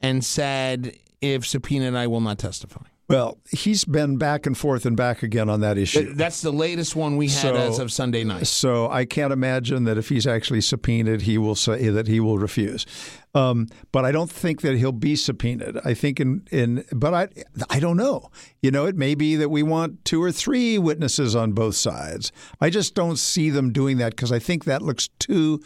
[0.00, 2.84] and said, if subpoenaed, I will not testify.
[3.08, 6.12] Well, he's been back and forth and back again on that issue.
[6.14, 8.48] That's the latest one we had So- as of Sunday night.
[8.48, 12.38] So I can't imagine that if he's actually subpoenaed, he will say that he will
[12.38, 12.84] refuse.
[13.32, 15.78] Um, but I don't think that he'll be subpoenaed.
[15.84, 17.28] I think in in but I
[17.70, 18.30] I don't know.
[18.60, 22.32] You know, it may be that we want two or three witnesses on both sides.
[22.60, 25.62] I just don't see them doing that because I think that looks too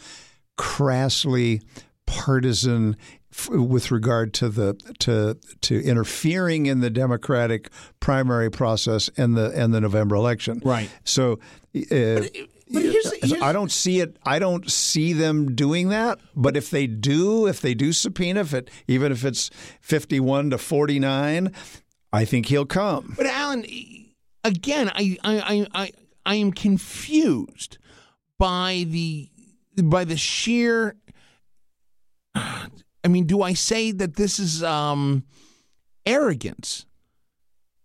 [0.59, 1.61] crassly
[2.05, 2.97] partisan
[3.33, 9.51] f- with regard to the to to interfering in the democratic primary process and the
[9.55, 10.61] and the November election.
[10.63, 10.89] Right.
[11.03, 11.37] So uh,
[11.73, 14.17] but here's- here's- I don't see it.
[14.25, 16.19] I don't see them doing that.
[16.35, 19.49] But if they do, if they do subpoena, if it even if it's
[19.81, 21.53] fifty-one to forty-nine,
[22.13, 23.13] I think he'll come.
[23.17, 23.65] But Alan,
[24.43, 25.91] again, I I, I, I
[26.25, 27.77] I am confused
[28.37, 29.29] by the
[29.83, 30.95] by the sheer.
[33.03, 35.23] I mean, do I say that this is um,
[36.05, 36.85] arrogance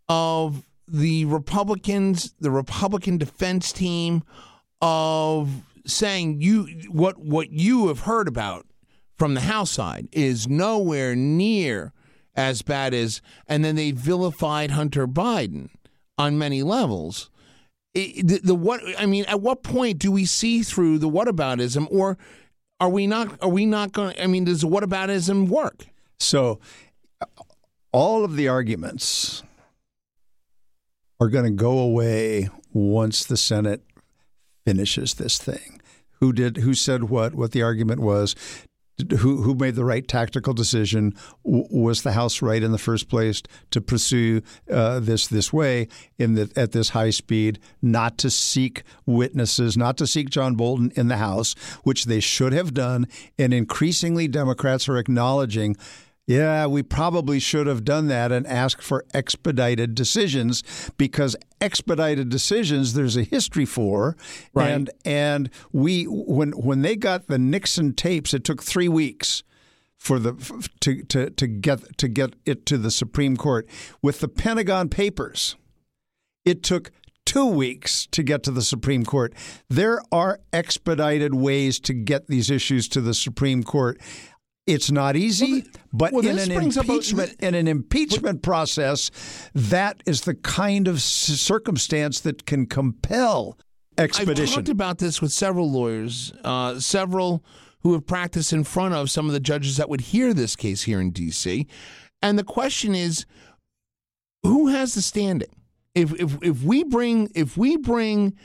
[0.08, 4.22] of the Republicans, the Republican defense team,
[4.80, 5.50] of
[5.86, 8.66] saying you what what you have heard about
[9.16, 11.92] from the House side is nowhere near
[12.34, 15.70] as bad as, and then they vilified Hunter Biden
[16.18, 17.30] on many levels.
[17.94, 21.86] It- the, the what I mean, at what point do we see through the whataboutism,
[21.90, 22.18] or
[22.80, 23.42] are we not?
[23.42, 24.14] Are we not going?
[24.20, 25.86] I mean, does the whataboutism work?
[26.18, 26.60] So
[27.92, 29.42] all of the arguments
[31.20, 33.82] are going to go away once the Senate
[34.66, 35.80] finishes this thing.
[36.20, 36.58] Who did?
[36.58, 37.34] Who said what?
[37.34, 38.34] What the argument was?
[39.18, 41.14] Who who made the right tactical decision?
[41.44, 46.34] Was the House right in the first place to pursue uh, this this way in
[46.34, 47.58] the at this high speed?
[47.82, 52.54] Not to seek witnesses, not to seek John Bolton in the House, which they should
[52.54, 53.06] have done.
[53.38, 55.76] And increasingly, Democrats are acknowledging.
[56.26, 60.64] Yeah, we probably should have done that and asked for expedited decisions
[60.96, 64.16] because expedited decisions there's a history for.
[64.52, 64.70] Right.
[64.70, 69.44] And and we when when they got the Nixon tapes, it took three weeks
[69.96, 70.34] for the
[70.80, 73.68] to to to get to get it to the Supreme Court.
[74.02, 75.54] With the Pentagon Papers,
[76.44, 76.90] it took
[77.24, 79.32] two weeks to get to the Supreme Court.
[79.68, 84.00] There are expedited ways to get these issues to the Supreme Court.
[84.66, 89.10] It's not easy, but well, in an brings up a- impeachment in an impeachment process,
[89.54, 93.56] that is the kind of circumstance that can compel
[93.96, 94.42] expedition.
[94.42, 97.44] I've talked about this with several lawyers, uh, several
[97.80, 100.82] who have practiced in front of some of the judges that would hear this case
[100.82, 101.68] here in D.C.
[102.20, 103.24] And the question is,
[104.42, 105.54] who has the standing?
[105.94, 108.36] If if if we bring if we bring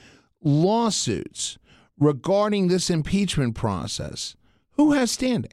[0.43, 1.57] lawsuits
[1.97, 4.35] regarding this impeachment process,
[4.73, 5.51] who has standing?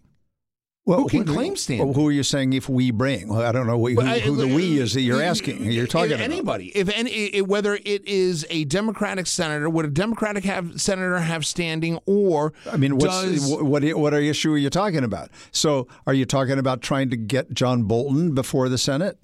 [0.88, 1.86] Well, Who can who- claim standing?
[1.86, 3.28] well, who are you saying if we bring?
[3.28, 5.70] Well, I don't know who, I- who the we is that you're asking.
[5.70, 6.24] You're talking if about.
[6.32, 6.72] anybody.
[6.74, 11.98] If any, whether it is a Democratic senator, would a Democratic have senator have standing,
[12.06, 15.28] or I mean, does, what what what issue are you talking about?
[15.52, 19.18] So, are you talking about trying to get John Bolton before the Senate?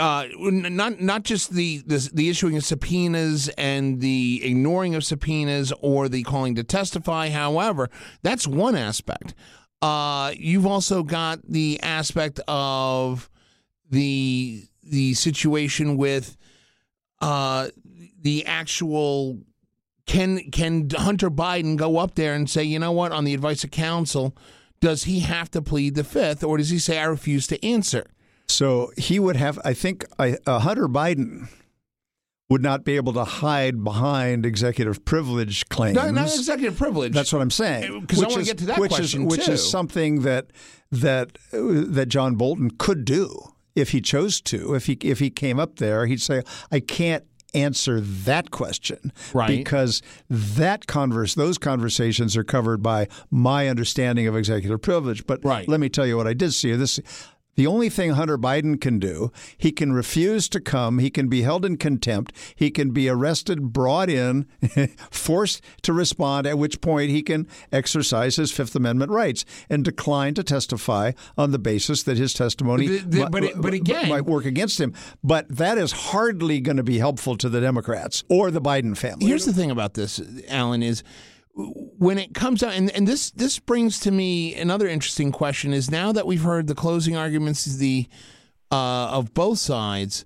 [0.00, 5.72] uh, not not just the, the the issuing of subpoenas and the ignoring of subpoenas
[5.80, 7.28] or the calling to testify.
[7.28, 7.88] However,
[8.22, 9.32] that's one aspect.
[9.84, 13.28] Uh, you've also got the aspect of
[13.90, 16.38] the the situation with
[17.20, 17.68] uh,
[18.22, 19.40] the actual
[20.06, 23.62] can can Hunter Biden go up there and say, you know what, on the advice
[23.62, 24.34] of counsel,
[24.80, 28.06] does he have to plead the fifth, or does he say I refuse to answer?
[28.48, 29.58] So he would have.
[29.66, 31.48] I think uh, Hunter Biden
[32.50, 35.94] would not be able to hide behind executive privilege claims.
[35.96, 37.12] Not, not executive privilege.
[37.12, 38.06] That's what I'm saying.
[38.06, 39.52] 'Cause I Which wanna is- get to that which question, is, which too.
[39.52, 40.48] is something that
[40.92, 43.34] that that John Bolton could do
[43.74, 44.74] if he chose to.
[44.74, 47.24] If he if he came up there, he'd say, "I can't."
[47.56, 49.46] Answer that question, Right.
[49.46, 55.24] Because that converse, those conversations are covered by my understanding of executive privilege.
[55.24, 55.68] But Right.
[55.68, 56.72] let me tell you what I did see.
[56.72, 56.98] This
[57.56, 60.98] the only thing Hunter Biden can do, he can refuse to come.
[60.98, 62.32] He can be held in contempt.
[62.54, 64.46] He can be arrested, brought in,
[65.10, 70.34] forced to respond, at which point he can exercise his Fifth Amendment rights and decline
[70.34, 74.26] to testify on the basis that his testimony The- the- but it- but again- might
[74.26, 74.92] work against him.
[75.22, 79.26] But that is hardly going to be helpful to the Democrats or the Biden family.
[79.26, 81.02] Here's the thing about this, Alan, is
[81.56, 85.90] when it comes out, and, and this this brings to me another interesting question: is
[85.90, 88.06] now that we've heard the closing arguments, the
[88.72, 90.24] uh, of both sides,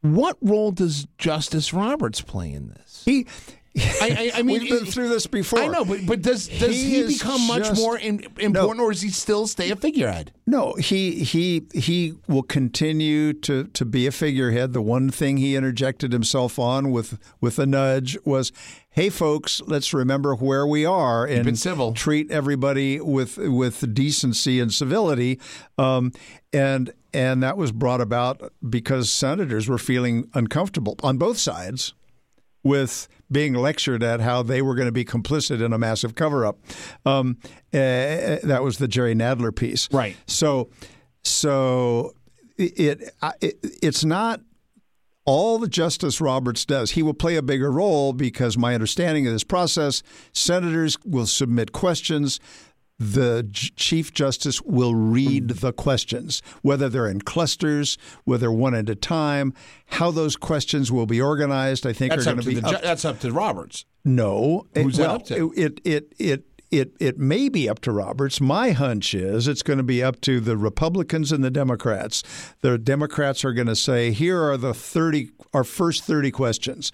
[0.00, 3.02] what role does Justice Roberts play in this?
[3.04, 3.26] He
[3.74, 5.60] I, I, I mean, we've been it- through this before.
[5.60, 8.92] I know, but but does does He he, become much just- more in, important, or
[8.92, 10.32] does he still stay a figurehead?
[10.46, 14.74] No, he he he will continue to, to be a figurehead.
[14.74, 18.52] The one thing he interjected himself on with with a nudge was,
[18.92, 21.92] "Hey, folks, let's remember where we are and civil.
[21.92, 25.40] treat everybody with with decency and civility."
[25.76, 26.12] Um,
[26.52, 31.94] and and that was brought about because senators were feeling uncomfortable on both sides
[32.62, 36.46] with being lectured at how they were going to be complicit in a massive cover
[36.46, 36.58] up.
[37.04, 37.38] Um,
[37.72, 39.88] eh, that was the Jerry Nadler piece.
[39.92, 40.16] Right.
[40.26, 40.70] So,
[41.24, 42.14] so
[42.58, 44.40] it, it it's not
[45.24, 46.92] all that Justice Roberts does.
[46.92, 50.02] He will play a bigger role because my understanding of this process,
[50.32, 52.40] senators will submit questions.
[52.98, 58.88] The J- Chief Justice will read the questions, whether they're in clusters, whether one at
[58.88, 59.54] a time,
[59.86, 61.86] how those questions will be organized.
[61.86, 63.84] I think That's are going to be the up that's up to Roberts.
[64.04, 64.66] no.
[64.74, 65.52] Who's well, up to?
[65.56, 68.40] It, it it it it may be up to Roberts.
[68.40, 72.22] My hunch is it's going to be up to the Republicans and the Democrats.
[72.62, 76.90] The Democrats are going to say, "Here are the 30 our first 30 questions."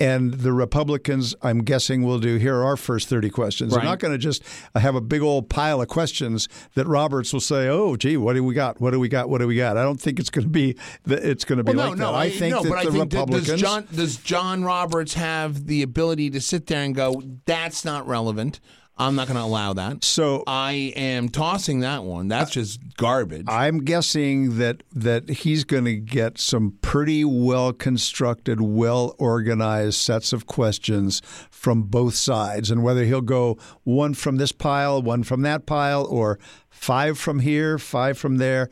[0.00, 3.72] And the Republicans, I'm guessing, will do here are our first 30 questions.
[3.72, 3.82] Right.
[3.82, 4.42] They're not going to just
[4.74, 8.42] have a big old pile of questions that Roberts will say, "Oh, gee, what do
[8.42, 8.80] we got?
[8.80, 9.28] What do we got?
[9.28, 11.64] What do we got?" I don't think it's going to be that it's going to
[11.64, 12.18] be Well, no, like no, that.
[12.18, 15.68] I think no, that but the I think Republicans does John does John Roberts have
[15.68, 18.58] the ability to sit there and go, "That's not relevant.
[18.96, 22.28] I'm not going to allow that." So I am tossing that one.
[22.28, 23.46] That's just garbage.
[23.48, 30.32] I'm guessing that that he's going to get some pretty well constructed, well organized sets
[30.32, 35.42] of questions from both sides, and whether he'll go one from this pile, one from
[35.42, 36.38] that pile, or
[36.70, 38.68] five from here, five from there,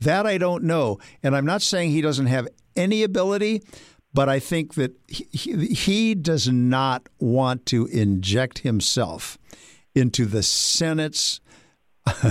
[0.00, 0.98] that I don't know.
[1.22, 3.62] And I'm not saying he doesn't have any ability.
[4.14, 5.26] But I think that he,
[5.74, 9.36] he, does not want to inject himself
[9.94, 11.40] into the Senate's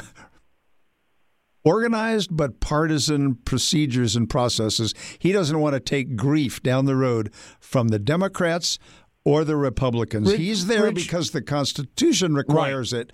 [1.65, 4.93] organized but partisan procedures and processes.
[5.19, 8.79] He doesn't want to take grief down the road from the Democrats
[9.25, 10.31] or the Republicans.
[10.31, 13.11] Rich- He's there Rich- because the Constitution requires it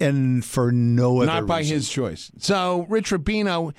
[0.00, 1.76] and for no other not by reason.
[1.76, 2.30] his choice.
[2.38, 3.74] So, Rich Rubino,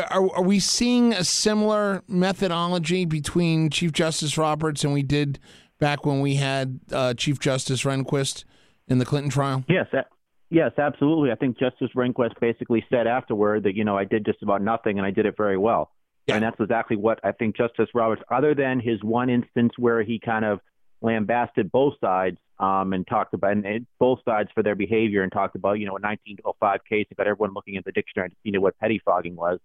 [0.12, 5.38] are, are we seeing a similar methodology between Chief Justice Roberts and we did
[5.78, 8.44] back when we had uh, Chief Justice Rehnquist
[8.88, 9.64] in the Clinton trial?
[9.68, 10.06] Yes, a-
[10.50, 11.30] yes, absolutely.
[11.30, 14.98] I think Justice Rehnquist basically said afterward that you know I did just about nothing
[14.98, 15.90] and I did it very well,
[16.26, 16.36] Yeah.
[16.36, 18.22] and that's exactly what I think Justice Roberts.
[18.30, 20.60] Other than his one instance where he kind of
[21.00, 25.32] lambasted both sides um, and talked about and, and both sides for their behavior and
[25.32, 28.56] talked about you know a 1905 case about everyone looking at the dictionary to see
[28.56, 29.58] what pettifogging was.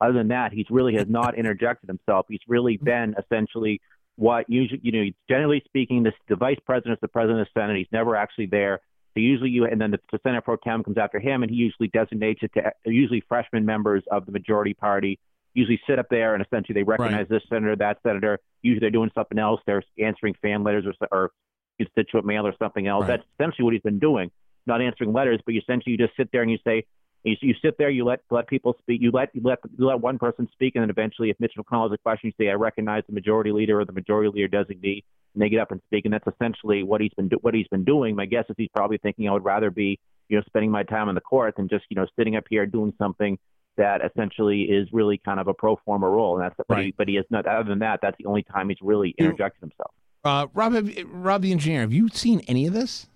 [0.00, 2.26] Other than that, he's really has not interjected himself.
[2.28, 2.84] He's really mm-hmm.
[2.84, 3.80] been essentially
[4.16, 7.60] what usually, you know, generally speaking, this, the vice president is the president of the
[7.60, 7.76] Senate.
[7.76, 8.80] He's never actually there.
[9.14, 11.56] So usually you, and then the, the Senate pro tem comes after him, and he
[11.56, 15.18] usually designates it to usually freshman members of the majority party.
[15.52, 18.40] Usually sit up there, and essentially they recognize this senator, that senator.
[18.62, 19.60] Usually they're doing something else.
[19.66, 21.30] They're answering fan letters or, or
[21.78, 23.02] constituent mail or something else.
[23.02, 23.18] Right.
[23.18, 24.32] That's essentially what he's been doing.
[24.66, 26.84] Not answering letters, but essentially you just sit there and you say,
[27.24, 30.00] you, you sit there, you let let people speak, you let you let you let
[30.00, 32.54] one person speak, and then eventually, if Mitch McConnell has a question, you say, "I
[32.54, 35.02] recognize the majority leader or the majority leader designee,"
[35.34, 37.68] and they get up and speak, and that's essentially what he's been do- what he's
[37.68, 38.14] been doing.
[38.14, 39.98] My guess is he's probably thinking, "I would rather be,
[40.28, 42.66] you know, spending my time in the court than just, you know, sitting up here
[42.66, 43.38] doing something
[43.76, 46.94] that essentially is really kind of a pro forma role." And that's but, he, Right.
[46.96, 47.46] but he is not.
[47.46, 49.92] Other than that, that's the only time he's really interjected himself.
[50.24, 53.08] Uh, Rob, have, Rob the engineer, have you seen any of this?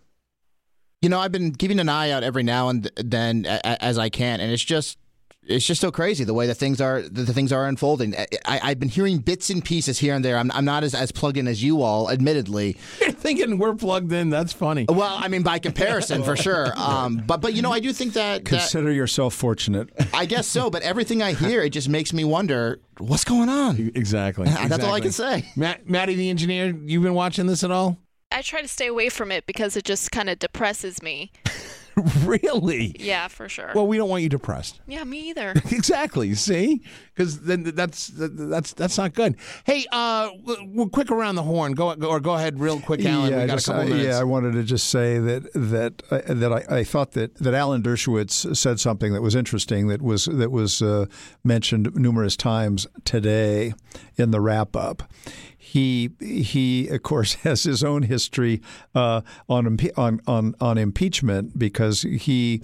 [1.00, 4.40] You know, I've been keeping an eye out every now and then as I can,
[4.40, 4.98] and it's just
[5.48, 8.14] it's just so crazy the way that things are the things are unfolding.
[8.16, 10.36] I, I've been hearing bits and pieces here and there.
[10.36, 12.76] I'm, I'm not as, as plugged in as you all, admittedly.
[13.00, 14.28] You're thinking we're plugged in.
[14.28, 14.86] That's funny.
[14.88, 16.72] Well, I mean, by comparison, for sure.
[16.88, 19.90] Um, but but you know, I do think that, that Consider yourself fortunate.
[20.14, 20.70] I guess so.
[20.70, 23.92] But everything I hear, it just makes me wonder what's going on.
[23.94, 24.48] Exactly.
[24.66, 25.44] That's all I can say.
[25.54, 27.98] Matt, Matty the engineer, you've been watching this at all?
[28.30, 31.32] I try to stay away from it because it just kind of depresses me.
[32.24, 32.94] really?
[32.98, 33.72] Yeah, for sure.
[33.74, 34.80] Well, we don't want you depressed.
[34.86, 35.50] yeah, me either.
[35.72, 36.34] exactly.
[36.34, 36.82] See,
[37.14, 39.36] because then that's that's that's not good.
[39.64, 41.72] Hey, uh, we'll quick around the horn.
[41.72, 43.32] Go, go or go ahead, real quick, Alan.
[43.32, 44.06] yeah, we got just- a couple I, minutes.
[44.08, 47.54] yeah, I wanted to just say that that uh, that I, I thought that that
[47.54, 51.06] Alan Dershowitz said something that was interesting that was that was uh,
[51.42, 53.72] mentioned numerous times today
[54.16, 55.02] in the wrap up.
[55.68, 58.62] He he of course has his own history
[58.94, 62.62] uh, on on on on impeachment because he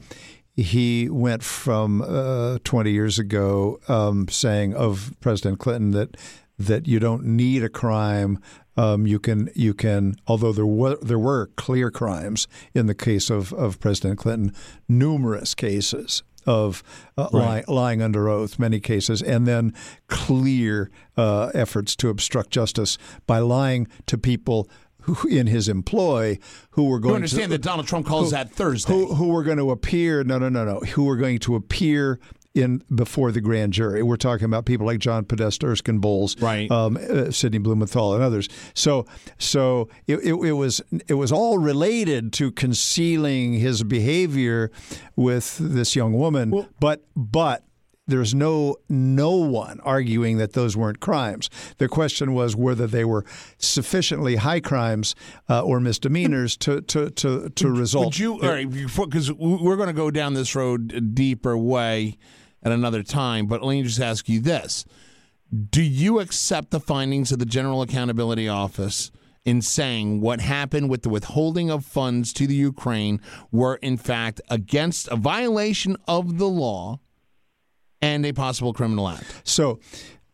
[0.56, 6.16] he went from uh, 20 years ago um, saying of President Clinton that
[6.58, 8.38] that you don't need a crime
[8.76, 13.30] Um, you can you can although there were there were clear crimes in the case
[13.30, 14.52] of, of President Clinton,
[14.88, 16.82] numerous cases of
[17.16, 17.40] uh, Right.
[17.42, 19.72] lying, lying under oath, many cases, and then
[20.08, 24.68] clear uh, efforts to obstruct justice by lying to people
[25.02, 26.38] who, in his employ
[26.70, 28.92] who were going You understand to that Donald Trump calls that Thursday.
[28.92, 32.18] who, who were going to appear no no no no who were going to appear
[32.54, 34.02] in before the grand jury.
[34.02, 36.70] We're talking about people like John Podesta, Erskine Bowles, Right.
[36.70, 38.48] um, uh, Sidney Blumenthal, and others.
[38.74, 39.06] So
[39.38, 44.70] so it, it, it was it was all related to concealing his behavior
[45.16, 47.64] with this young woman, but but.
[48.06, 51.48] There's no no one arguing that those weren't crimes.
[51.78, 53.24] The question was whether they were
[53.56, 55.14] sufficiently high crimes
[55.48, 58.04] uh, or misdemeanors to to to, to result.
[58.04, 62.18] Would you, all right, because we're going to go down this road a deeper way
[62.64, 64.84] at another time, but let me just ask you this.
[65.70, 69.10] Do you accept the findings of the General Accountability Office
[69.44, 73.20] in saying what happened with the withholding of funds to the Ukraine
[73.52, 76.98] were, in fact, against a violation of the law
[78.00, 79.42] and a possible criminal act?
[79.44, 79.78] So,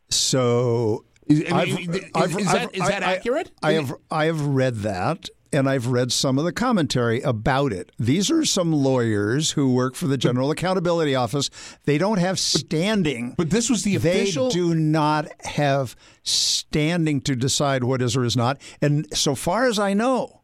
[0.09, 3.51] so Is- I mean, I've- is- I've- is that- is that I- I- accurate?
[3.63, 5.29] I have I have read that.
[5.53, 7.91] And I've read some of the commentary about it.
[7.99, 11.51] These are some lawyers who work for the General Accountability Office.
[11.85, 13.35] They don't have standing.
[13.37, 14.49] But this was the official.
[14.49, 18.61] they do not have standing to decide what is or is not.
[18.81, 20.40] And so far as I know,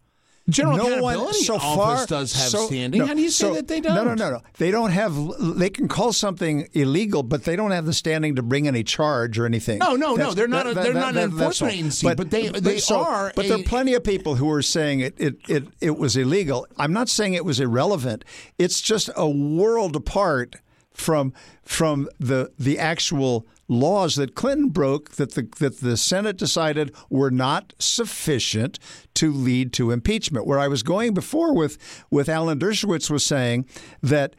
[0.49, 3.01] General no one so far does have so- standing.
[3.01, 3.97] no, How do you say so- that they don't?
[3.97, 4.41] No, no, no, no.
[4.59, 5.17] They don't have.
[5.41, 9.39] They can call something illegal, but they don't have the standing to bring any charge
[9.41, 9.79] or anything.
[9.79, 12.79] No, no, no, they're not a- they're not an that's enforcement agency, but they- they
[12.79, 15.99] so- are But there are plenty of people who are saying it, it, it, it
[15.99, 16.67] was illegal.
[16.79, 18.25] I'm not saying it was irrelevant.
[18.57, 20.57] It's just a world apart
[20.93, 21.33] from
[21.65, 27.31] from the the actual laws that Clinton broke that the that the Senate decided were
[27.31, 28.79] not sufficient
[29.15, 30.47] to lead to impeachment.
[30.47, 31.79] Where I was going before with
[32.11, 33.67] with Alan Dershowitz was saying
[34.03, 34.37] that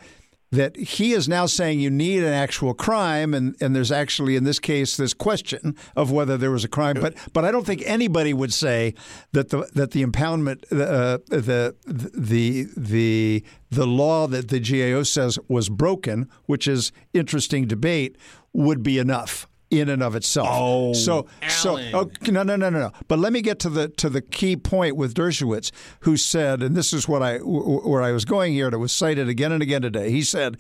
[0.52, 4.44] that he is now saying you need an actual crime, and, and there's actually in
[4.44, 6.98] this case this question of whether there was a crime.
[7.00, 8.94] But but I don't think anybody would say
[9.34, 15.38] that the that the impoundment uh, the the the the law that the GAO says
[15.48, 18.18] was broken, which is interesting debate,
[18.54, 20.48] would be enough in and of itself.
[20.52, 22.92] Oh, so so okay, no no no no no.
[23.08, 26.76] But let me get to the to the key point with Dershowitz, who said, and
[26.76, 29.62] this is what I where I was going here, and it was cited again and
[29.62, 30.12] again today.
[30.12, 30.58] He said,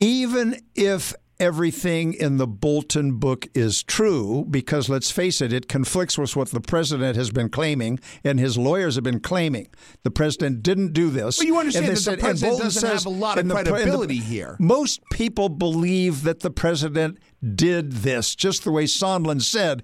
[0.00, 6.16] even if everything in the Bolton book is true, because let's face it, it conflicts
[6.16, 9.68] with what the president has been claiming and his lawyers have been claiming.
[10.02, 11.38] The president didn't do this.
[11.38, 13.62] But you understand that the president Bolton doesn't says- have a lot of and the
[13.62, 14.56] the- credibility here.
[14.58, 17.18] Most people believe that the president
[17.54, 19.82] did this, just the way Sondland said.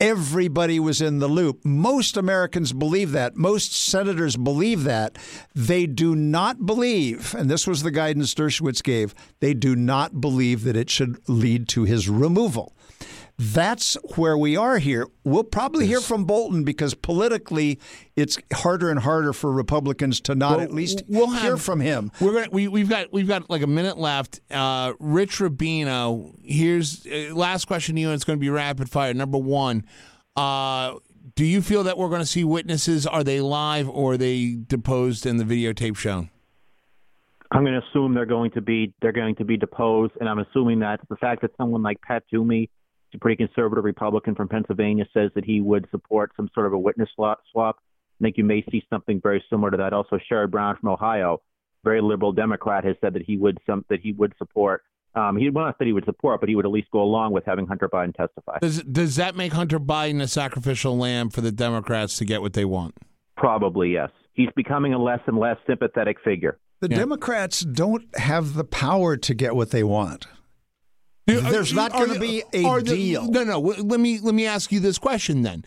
[0.00, 1.64] Everybody was in the loop.
[1.64, 3.36] Most Americans believe that.
[3.36, 5.16] Most senators believe that.
[5.54, 10.64] They do not believe, and this was the guidance Dershowitz gave, they do not believe
[10.64, 12.73] that it should lead to his removal.
[13.36, 15.08] That's where we are here.
[15.24, 17.80] We'll probably hear from Bolton because politically
[18.14, 21.80] it's harder and harder for Republicans to not Well, at least we'll hear have- from
[21.80, 22.12] him.
[22.20, 24.40] We're gonna we we've got we've got like a minute left.
[24.52, 28.88] Uh, Rich Rubino, here's uh, last question to you, and it's going to be rapid
[28.88, 29.12] fire.
[29.12, 29.84] Number one,
[30.36, 30.94] uh,
[31.34, 33.04] do you feel that we're going to see witnesses?
[33.04, 36.30] Are they live or are they deposed and the videotape shown?
[37.50, 40.38] I'm going to assume they're going to be they're going to be deposed, and I'm
[40.38, 42.70] assuming that the fact that someone like Pat Toomey,
[43.14, 46.78] a pretty conservative Republican from Pennsylvania, says that he would support some sort of a
[46.78, 47.40] witness swap.
[47.52, 47.76] swap
[48.20, 49.92] I think you may see something very similar to that.
[49.92, 51.42] Also, Sherrod Brown from Ohio,
[51.82, 54.82] very liberal Democrat, has said that he would some that he would support.
[55.16, 57.32] Um, he well, not that he would support, but he would at least go along
[57.32, 58.58] with having Hunter Biden testify.
[58.60, 62.52] Does does that make Hunter Biden a sacrificial lamb for the Democrats to get what
[62.54, 62.96] they want?
[63.36, 64.10] Probably yes.
[64.32, 66.58] He's becoming a less and less sympathetic figure.
[66.80, 66.98] The Yeah.
[66.98, 70.26] Democrats don't have the power to get what they want.
[71.26, 73.30] There's not gonna be a are the- deal.
[73.30, 73.52] no, no.
[73.54, 75.64] w- Let me let me ask you this question then: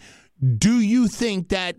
[0.58, 1.76] Do you think that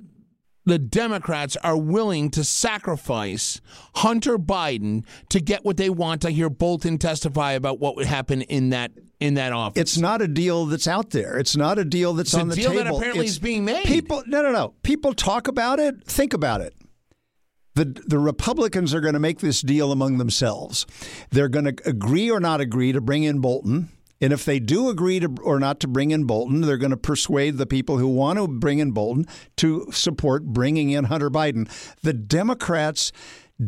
[0.66, 3.60] the Democrats are willing to sacrifice
[3.96, 6.24] Hunter Biden to get what they want?
[6.24, 9.80] I hear Bolton testify about what would happen in that in that office.
[9.80, 11.38] It's not a deal that's out there.
[11.38, 12.96] It's not a deal that's It's a on the deal that table.
[12.98, 13.84] apparently It's- is being made.
[13.84, 14.74] People, no, no, no.
[14.82, 16.04] People talk about it.
[16.04, 16.74] Think about it.
[17.78, 20.84] The, the Republicans are going to make this deal among themselves.
[21.30, 23.90] They're going to agree or not agree to bring in Bolton.
[24.20, 26.96] And if they do agree to or not to bring in Bolton, they're going to
[26.96, 29.26] persuade the people who want to bring in Bolton
[29.58, 31.70] to support bringing in Hunter Biden.
[32.02, 33.12] The Democrats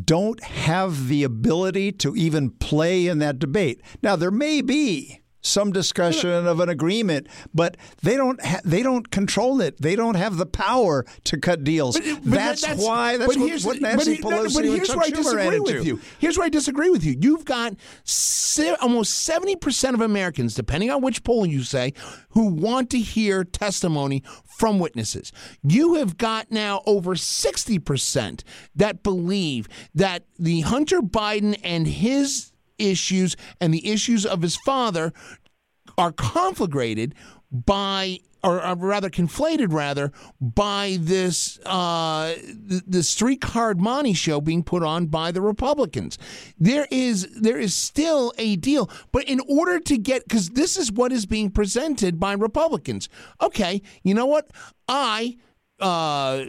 [0.04, 3.80] don't have the ability to even play in that debate.
[4.02, 9.10] Now, there may be some discussion of an agreement, but they don't ha- they don't
[9.10, 9.80] control it.
[9.80, 11.98] They don't have the power to cut deals.
[11.98, 12.30] But- but
[12.60, 13.16] that's, why.
[13.16, 16.00] That's but what, what Nancy but, Pelosi but here's where I disagree with you.
[16.18, 17.16] Here's where I disagree with you.
[17.20, 17.74] You've got
[18.04, 21.94] se- almost seventy percent of Americans, depending on which poll you say,
[22.30, 25.32] who want to hear testimony from witnesses.
[25.62, 28.44] You have got now over sixty percent
[28.76, 35.12] that believe that the Hunter Biden and his issues and the issues of his father
[35.98, 37.12] are conflagrated
[37.52, 44.62] by or, rather conflated rather by this uh, th- the three card monte show being
[44.62, 46.16] put on by the Republicans.
[46.58, 50.90] There is there is still a deal, but in order to get because this is
[50.90, 53.08] what is being presented by Republicans.
[53.42, 54.50] Okay, you know what?
[54.88, 55.36] I
[55.80, 56.44] uh,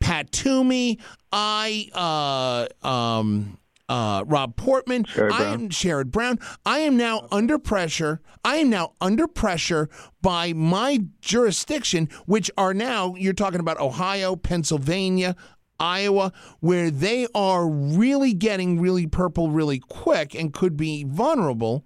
[0.00, 0.98] Pat Toomey,
[1.32, 3.58] I uh, um,
[3.88, 5.52] uh, Rob Portman, Sherrod I Brown.
[5.52, 6.38] am Sherrod Brown.
[6.64, 8.20] I am now under pressure.
[8.44, 9.88] I am now under pressure
[10.22, 15.36] by my jurisdiction, which are now you're talking about Ohio, Pennsylvania.
[15.80, 21.84] Iowa, where they are really getting really purple really quick and could be vulnerable.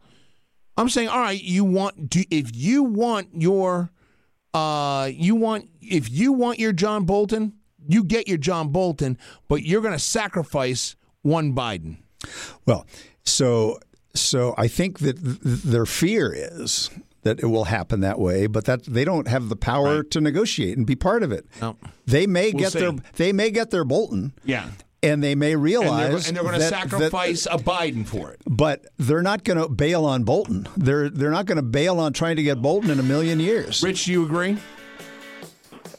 [0.76, 3.90] I'm saying, all right, you want do, if you want your
[4.53, 7.55] uh you want if you want your John Bolton,
[7.88, 9.16] you get your John Bolton,
[9.49, 10.94] but you're going to sacrifice
[11.29, 11.99] one Biden.
[12.66, 12.87] Well,
[13.24, 13.79] so
[14.14, 16.91] so I think that th- their fear is
[17.22, 20.76] that it will happen that way, but that they don't have the power to negotiate
[20.76, 21.47] and be part of it.
[21.61, 21.76] No.
[22.07, 24.33] They may We'll get their they may get their Bolton.
[24.45, 24.70] Yeah.
[25.01, 28.33] And they may realize they're, and they're going to that- that- sacrifice a Biden for
[28.33, 28.41] it.
[28.49, 30.66] but they're not going to bail on Bolton.
[30.76, 33.81] They're they're not going to bail on trying to get Bolton in a million years.
[33.83, 34.57] Rich, do you agree?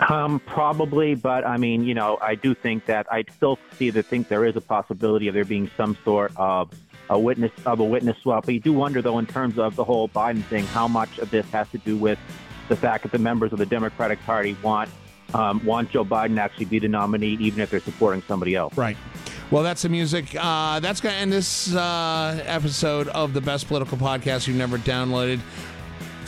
[0.07, 4.05] Um, probably, but I mean, you know, I do think that I still see that
[4.05, 6.71] think there is a possibility of there being some sort of
[7.09, 8.45] a witness of a witness swap.
[8.45, 11.31] But you do wonder, though, in terms of the whole Biden thing, how much of
[11.31, 12.19] this has to do with
[12.69, 14.89] the fact that the members of the Democratic Party want
[15.33, 18.75] um, want Joe Biden actually be the nominee, even if they're supporting somebody else.
[18.77, 18.97] Right.
[19.51, 20.35] Well, that's the music.
[20.39, 24.77] Uh, that's going to end this uh, episode of the best political podcast you've never
[24.77, 25.39] downloaded.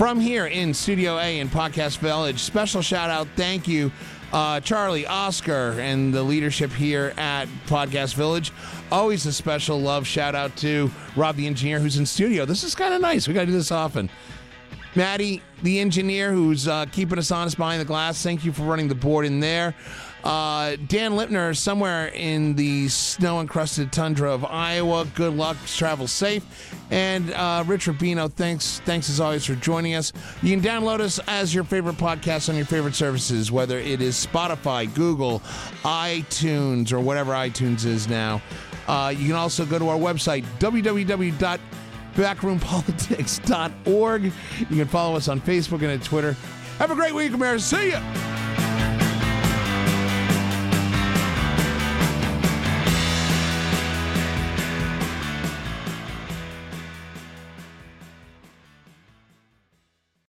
[0.01, 3.91] From here in Studio A in Podcast Village, special shout out, thank you,
[4.33, 8.51] uh, Charlie, Oscar, and the leadership here at Podcast Village.
[8.91, 12.45] Always a special love shout out to Rob, the engineer, who's in studio.
[12.45, 13.27] This is kind of nice.
[13.27, 14.09] We got to do this often.
[14.95, 18.87] Maddie, the engineer who's uh, keeping us honest behind the glass, thank you for running
[18.87, 19.75] the board in there.
[20.23, 25.05] Uh, Dan Lipner, somewhere in the snow encrusted tundra of Iowa.
[25.15, 26.45] Good luck, travel safe.
[26.91, 30.13] And uh, Rich Rubino, thanks, thanks as always for joining us.
[30.43, 34.25] You can download us as your favorite podcast on your favorite services, whether it is
[34.25, 35.39] Spotify, Google,
[35.83, 38.41] iTunes, or whatever iTunes is now.
[38.87, 41.59] Uh, you can also go to our website, www
[42.15, 44.23] backroompolitics.org.
[44.23, 44.31] You
[44.65, 46.33] can follow us on Facebook and at Twitter.
[46.77, 47.61] Have a great week, America.
[47.61, 48.40] See ya.